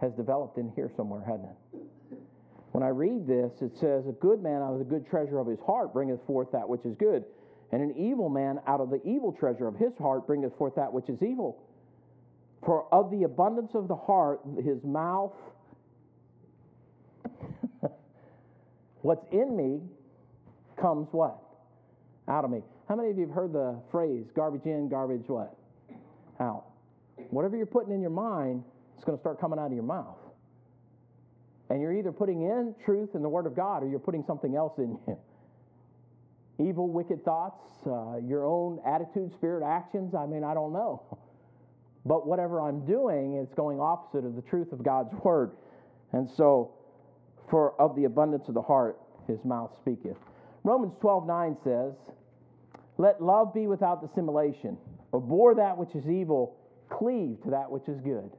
has 0.00 0.12
developed 0.14 0.58
in 0.58 0.72
here 0.74 0.90
somewhere, 0.96 1.22
hasn't 1.24 1.50
it? 1.50 1.78
When 2.72 2.82
I 2.82 2.88
read 2.88 3.26
this, 3.26 3.52
it 3.60 3.72
says, 3.78 4.06
A 4.08 4.12
good 4.12 4.42
man 4.42 4.62
out 4.62 4.72
of 4.72 4.78
the 4.78 4.84
good 4.84 5.06
treasure 5.08 5.38
of 5.38 5.46
his 5.46 5.60
heart 5.60 5.92
bringeth 5.92 6.24
forth 6.26 6.50
that 6.52 6.68
which 6.68 6.84
is 6.84 6.96
good, 6.96 7.24
and 7.70 7.82
an 7.82 7.94
evil 7.96 8.28
man 8.28 8.60
out 8.66 8.80
of 8.80 8.90
the 8.90 9.00
evil 9.04 9.32
treasure 9.32 9.68
of 9.68 9.76
his 9.76 9.92
heart 9.98 10.26
bringeth 10.26 10.56
forth 10.56 10.74
that 10.74 10.92
which 10.92 11.08
is 11.08 11.22
evil. 11.22 11.62
For 12.64 12.86
of 12.92 13.10
the 13.10 13.24
abundance 13.24 13.72
of 13.74 13.88
the 13.88 13.96
heart, 13.96 14.40
his 14.64 14.82
mouth, 14.84 15.32
what's 19.02 19.24
in 19.32 19.56
me 19.56 19.80
comes 20.80 21.08
what? 21.12 21.38
Out 22.28 22.44
of 22.44 22.50
me. 22.50 22.62
How 22.88 22.96
many 22.96 23.10
of 23.10 23.18
you 23.18 23.26
have 23.26 23.34
heard 23.34 23.52
the 23.52 23.80
phrase 23.90 24.26
garbage 24.34 24.66
in, 24.66 24.88
garbage 24.88 25.24
what? 25.26 25.56
Out. 26.40 26.64
Whatever 27.30 27.56
you're 27.56 27.66
putting 27.66 27.92
in 27.92 28.00
your 28.00 28.10
mind, 28.10 28.64
it's 28.96 29.04
going 29.04 29.16
to 29.16 29.22
start 29.22 29.40
coming 29.40 29.58
out 29.58 29.66
of 29.66 29.72
your 29.72 29.82
mouth. 29.82 30.18
And 31.70 31.80
you're 31.80 31.96
either 31.96 32.12
putting 32.12 32.42
in 32.42 32.74
truth 32.84 33.10
in 33.14 33.22
the 33.22 33.28
Word 33.28 33.46
of 33.46 33.56
God 33.56 33.82
or 33.82 33.88
you're 33.88 33.98
putting 33.98 34.24
something 34.26 34.54
else 34.56 34.74
in 34.78 34.98
you. 35.08 35.18
Evil, 36.58 36.88
wicked 36.88 37.24
thoughts, 37.24 37.62
uh, 37.86 38.18
your 38.18 38.44
own 38.44 38.78
attitude, 38.86 39.32
spirit, 39.32 39.64
actions. 39.64 40.14
I 40.14 40.26
mean, 40.26 40.44
I 40.44 40.54
don't 40.54 40.72
know. 40.72 41.02
But 42.04 42.26
whatever 42.26 42.60
I'm 42.60 42.84
doing, 42.84 43.34
it's 43.42 43.54
going 43.54 43.80
opposite 43.80 44.26
of 44.26 44.36
the 44.36 44.42
truth 44.42 44.72
of 44.72 44.82
God's 44.82 45.14
Word. 45.24 45.52
And 46.12 46.28
so, 46.28 46.72
for 47.50 47.80
of 47.80 47.96
the 47.96 48.04
abundance 48.04 48.48
of 48.48 48.54
the 48.54 48.62
heart, 48.62 48.98
his 49.26 49.38
mouth 49.44 49.70
speaketh. 49.80 50.16
Romans 50.64 50.94
12 51.00 51.26
9 51.26 51.56
says, 51.64 51.92
Let 52.98 53.22
love 53.22 53.52
be 53.54 53.66
without 53.66 54.06
dissimulation. 54.06 54.76
Abhor 55.14 55.54
that 55.56 55.76
which 55.76 55.94
is 55.94 56.08
evil, 56.08 56.56
cleave 56.88 57.42
to 57.44 57.50
that 57.50 57.70
which 57.70 57.88
is 57.88 58.00
good. 58.00 58.30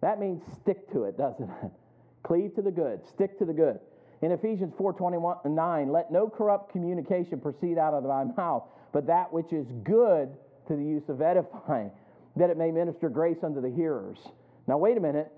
That 0.00 0.20
means 0.20 0.42
stick 0.60 0.90
to 0.92 1.04
it, 1.04 1.16
doesn't 1.16 1.48
it? 1.48 1.70
Cleave 2.24 2.54
to 2.54 2.62
the 2.62 2.70
good, 2.70 3.00
stick 3.06 3.38
to 3.38 3.44
the 3.44 3.52
good. 3.52 3.78
In 4.22 4.32
Ephesians 4.32 4.72
4 4.78 5.40
9, 5.44 5.92
let 5.92 6.10
no 6.10 6.28
corrupt 6.28 6.72
communication 6.72 7.38
proceed 7.40 7.76
out 7.76 7.92
of 7.92 8.04
thy 8.04 8.24
mouth, 8.36 8.64
but 8.92 9.06
that 9.06 9.32
which 9.32 9.52
is 9.52 9.66
good 9.82 10.30
to 10.66 10.76
the 10.76 10.82
use 10.82 11.02
of 11.08 11.20
edifying, 11.20 11.90
that 12.36 12.48
it 12.48 12.56
may 12.56 12.70
minister 12.70 13.08
grace 13.08 13.36
unto 13.42 13.60
the 13.60 13.70
hearers. 13.70 14.18
Now 14.66 14.78
wait 14.78 14.96
a 14.96 15.00
minute. 15.00 15.30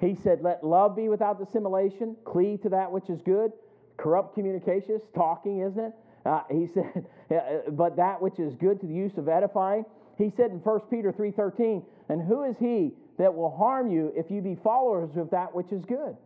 He 0.00 0.14
said, 0.14 0.42
Let 0.42 0.64
love 0.64 0.96
be 0.96 1.08
without 1.08 1.38
dissimulation, 1.38 2.16
cleave 2.24 2.62
to 2.62 2.68
that 2.70 2.90
which 2.90 3.08
is 3.08 3.20
good. 3.22 3.52
Corrupt 3.96 4.34
communication 4.34 4.96
is 4.96 5.02
talking, 5.14 5.60
isn't 5.60 5.78
it? 5.78 5.92
Uh, 6.26 6.42
he 6.50 6.66
said, 6.74 7.06
uh, 7.30 7.70
but 7.70 7.96
that 7.96 8.20
which 8.20 8.38
is 8.38 8.54
good 8.56 8.80
to 8.80 8.86
the 8.86 8.94
use 8.94 9.16
of 9.16 9.28
edifying. 9.28 9.84
He 10.18 10.32
said 10.36 10.50
in 10.50 10.58
1 10.58 10.80
Peter 10.90 11.12
3:13, 11.12 11.84
and 12.08 12.26
who 12.26 12.42
is 12.44 12.56
he 12.58 12.92
that 13.18 13.34
will 13.34 13.54
harm 13.56 13.90
you 13.90 14.12
if 14.14 14.30
you 14.30 14.40
be 14.40 14.56
followers 14.62 15.16
of 15.16 15.30
that 15.30 15.54
which 15.54 15.72
is 15.72 15.84
good. 15.84 16.16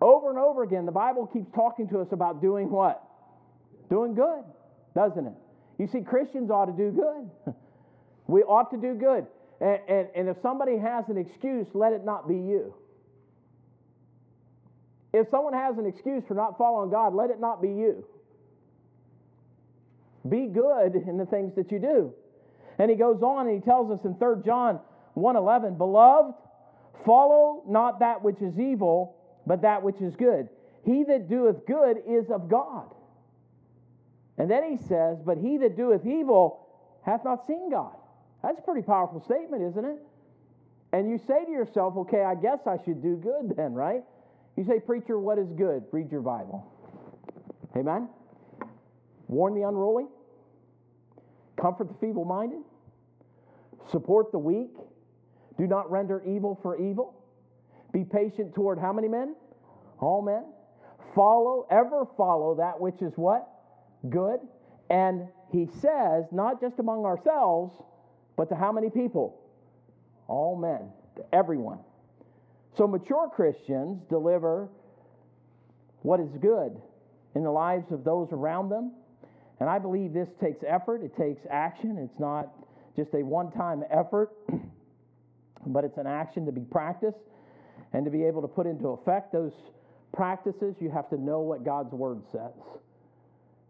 Over 0.00 0.30
and 0.30 0.38
over 0.38 0.62
again, 0.62 0.86
the 0.86 0.92
Bible 0.92 1.26
keeps 1.26 1.50
talking 1.54 1.88
to 1.88 2.00
us 2.00 2.08
about 2.12 2.40
doing 2.40 2.70
what? 2.70 3.02
Doing 3.90 4.14
good, 4.14 4.44
doesn't 4.94 5.26
it? 5.26 5.34
You 5.78 5.86
see, 5.86 6.00
Christians 6.00 6.50
ought 6.50 6.66
to 6.66 6.72
do 6.72 6.90
good. 6.90 7.54
we 8.26 8.42
ought 8.42 8.70
to 8.70 8.76
do 8.76 8.94
good. 8.94 9.26
And, 9.60 9.78
and, 9.88 10.08
and 10.14 10.28
if 10.28 10.38
somebody 10.42 10.78
has 10.78 11.08
an 11.08 11.18
excuse, 11.18 11.66
let 11.74 11.92
it 11.92 12.04
not 12.04 12.26
be 12.26 12.34
you. 12.34 12.74
If 15.12 15.28
someone 15.30 15.52
has 15.52 15.76
an 15.76 15.86
excuse 15.86 16.22
for 16.26 16.34
not 16.34 16.56
following 16.56 16.90
God, 16.90 17.14
let 17.14 17.30
it 17.30 17.40
not 17.40 17.60
be 17.60 17.68
you. 17.68 18.04
Be 20.28 20.46
good 20.46 20.94
in 20.94 21.16
the 21.16 21.26
things 21.26 21.54
that 21.56 21.72
you 21.72 21.78
do. 21.78 22.12
And 22.78 22.90
he 22.90 22.96
goes 22.96 23.22
on 23.22 23.46
and 23.46 23.54
he 23.54 23.60
tells 23.60 23.90
us 23.90 24.04
in 24.04 24.14
3 24.14 24.42
John 24.44 24.80
1:11, 25.14 25.76
"Beloved, 25.76 26.34
follow 27.04 27.62
not 27.66 27.98
that 27.98 28.22
which 28.22 28.40
is 28.40 28.58
evil, 28.58 29.16
but 29.46 29.62
that 29.62 29.82
which 29.82 30.00
is 30.00 30.14
good. 30.16 30.48
He 30.84 31.02
that 31.04 31.28
doeth 31.28 31.66
good 31.66 32.02
is 32.06 32.30
of 32.30 32.48
God." 32.48 32.94
And 34.38 34.50
then 34.50 34.62
he 34.64 34.76
says, 34.76 35.20
"But 35.20 35.38
he 35.38 35.58
that 35.58 35.76
doeth 35.76 36.06
evil 36.06 36.60
hath 37.02 37.24
not 37.24 37.46
seen 37.46 37.68
God." 37.70 37.96
That's 38.42 38.58
a 38.58 38.62
pretty 38.62 38.82
powerful 38.82 39.22
statement, 39.24 39.62
isn't 39.62 39.84
it? 39.84 39.98
And 40.92 41.08
you 41.08 41.18
say 41.18 41.44
to 41.44 41.50
yourself, 41.50 41.96
"Okay, 41.96 42.22
I 42.22 42.34
guess 42.34 42.60
I 42.66 42.76
should 42.84 43.02
do 43.02 43.16
good 43.16 43.54
then, 43.56 43.74
right?" 43.74 44.02
You 44.56 44.64
say, 44.64 44.80
"Preacher, 44.80 45.18
what 45.18 45.38
is 45.38 45.50
good?" 45.52 45.84
Read 45.92 46.10
your 46.10 46.22
Bible. 46.22 46.66
Amen. 47.76 48.08
Warn 49.28 49.54
the 49.54 49.62
unruly, 49.62 50.06
comfort 51.60 51.88
the 51.88 51.94
feeble 51.94 52.24
minded, 52.24 52.62
support 53.90 54.32
the 54.32 54.38
weak, 54.38 54.70
Do 55.60 55.66
not 55.66 55.90
render 55.90 56.22
evil 56.26 56.58
for 56.62 56.80
evil. 56.80 57.14
Be 57.92 58.02
patient 58.02 58.54
toward 58.54 58.78
how 58.78 58.94
many 58.94 59.08
men? 59.08 59.36
All 60.00 60.22
men. 60.22 60.44
Follow, 61.14 61.66
ever 61.70 62.06
follow 62.16 62.54
that 62.54 62.80
which 62.80 63.02
is 63.02 63.12
what? 63.16 63.46
Good. 64.08 64.40
And 64.88 65.28
he 65.52 65.66
says, 65.66 66.24
not 66.32 66.62
just 66.62 66.78
among 66.78 67.04
ourselves, 67.04 67.74
but 68.36 68.48
to 68.48 68.54
how 68.54 68.72
many 68.72 68.90
people? 68.90 69.40
All 70.28 70.56
men, 70.56 70.90
to 71.16 71.34
everyone. 71.34 71.78
So 72.76 72.86
mature 72.86 73.28
Christians 73.34 74.00
deliver 74.08 74.68
what 76.02 76.20
is 76.20 76.30
good 76.40 76.80
in 77.34 77.42
the 77.42 77.50
lives 77.50 77.90
of 77.92 78.04
those 78.04 78.28
around 78.32 78.68
them. 78.68 78.92
And 79.58 79.68
I 79.68 79.78
believe 79.78 80.12
this 80.12 80.28
takes 80.40 80.64
effort, 80.66 81.02
it 81.02 81.16
takes 81.16 81.42
action. 81.50 81.98
It's 81.98 82.18
not 82.18 82.48
just 82.96 83.12
a 83.14 83.24
one 83.24 83.50
time 83.52 83.84
effort, 83.90 84.30
but 85.66 85.84
it's 85.84 85.98
an 85.98 86.06
action 86.06 86.46
to 86.46 86.52
be 86.52 86.62
practiced 86.62 87.18
and 87.92 88.04
to 88.04 88.10
be 88.10 88.24
able 88.24 88.40
to 88.42 88.48
put 88.48 88.66
into 88.66 88.88
effect 88.88 89.32
those 89.32 89.52
practices. 90.12 90.76
You 90.80 90.90
have 90.90 91.10
to 91.10 91.20
know 91.20 91.40
what 91.40 91.64
God's 91.64 91.92
Word 91.92 92.22
says. 92.32 92.52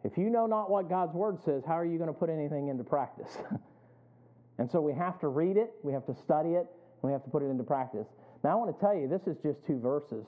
If 0.04 0.16
you 0.16 0.30
know 0.30 0.46
not 0.46 0.70
what 0.70 0.88
God's 0.88 1.14
Word 1.14 1.38
says, 1.44 1.62
how 1.66 1.74
are 1.74 1.84
you 1.84 1.98
going 1.98 2.08
to 2.08 2.18
put 2.18 2.30
anything 2.30 2.68
into 2.68 2.84
practice? 2.84 3.36
and 4.60 4.70
so 4.70 4.78
we 4.78 4.92
have 4.92 5.18
to 5.20 5.28
read 5.28 5.56
it, 5.56 5.72
we 5.82 5.90
have 5.94 6.04
to 6.04 6.14
study 6.14 6.50
it, 6.50 6.66
we 7.00 7.10
have 7.12 7.24
to 7.24 7.30
put 7.30 7.42
it 7.42 7.46
into 7.46 7.64
practice. 7.64 8.06
Now, 8.44 8.50
I 8.50 8.54
want 8.56 8.76
to 8.76 8.78
tell 8.78 8.94
you, 8.94 9.08
this 9.08 9.22
is 9.26 9.38
just 9.42 9.66
two 9.66 9.80
verses. 9.80 10.26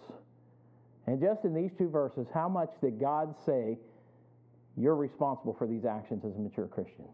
And 1.06 1.20
just 1.20 1.44
in 1.44 1.54
these 1.54 1.70
two 1.76 1.90
verses, 1.90 2.26
how 2.32 2.48
much 2.48 2.70
did 2.80 2.98
God 2.98 3.34
say 3.44 3.78
you're 4.74 4.96
responsible 4.96 5.54
for 5.58 5.66
these 5.66 5.84
actions 5.84 6.24
as 6.24 6.34
a 6.34 6.38
mature 6.38 6.66
Christian? 6.66 7.04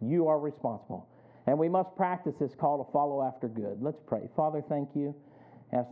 You 0.00 0.26
are 0.26 0.40
responsible. 0.40 1.08
And 1.46 1.56
we 1.56 1.68
must 1.68 1.94
practice 1.96 2.34
this 2.40 2.52
call 2.58 2.84
to 2.84 2.92
follow 2.92 3.22
after 3.22 3.46
good. 3.46 3.80
Let's 3.80 4.00
pray. 4.04 4.28
Father, 4.34 4.60
thank 4.68 4.88
you. 4.96 5.14
Ask. 5.72 5.90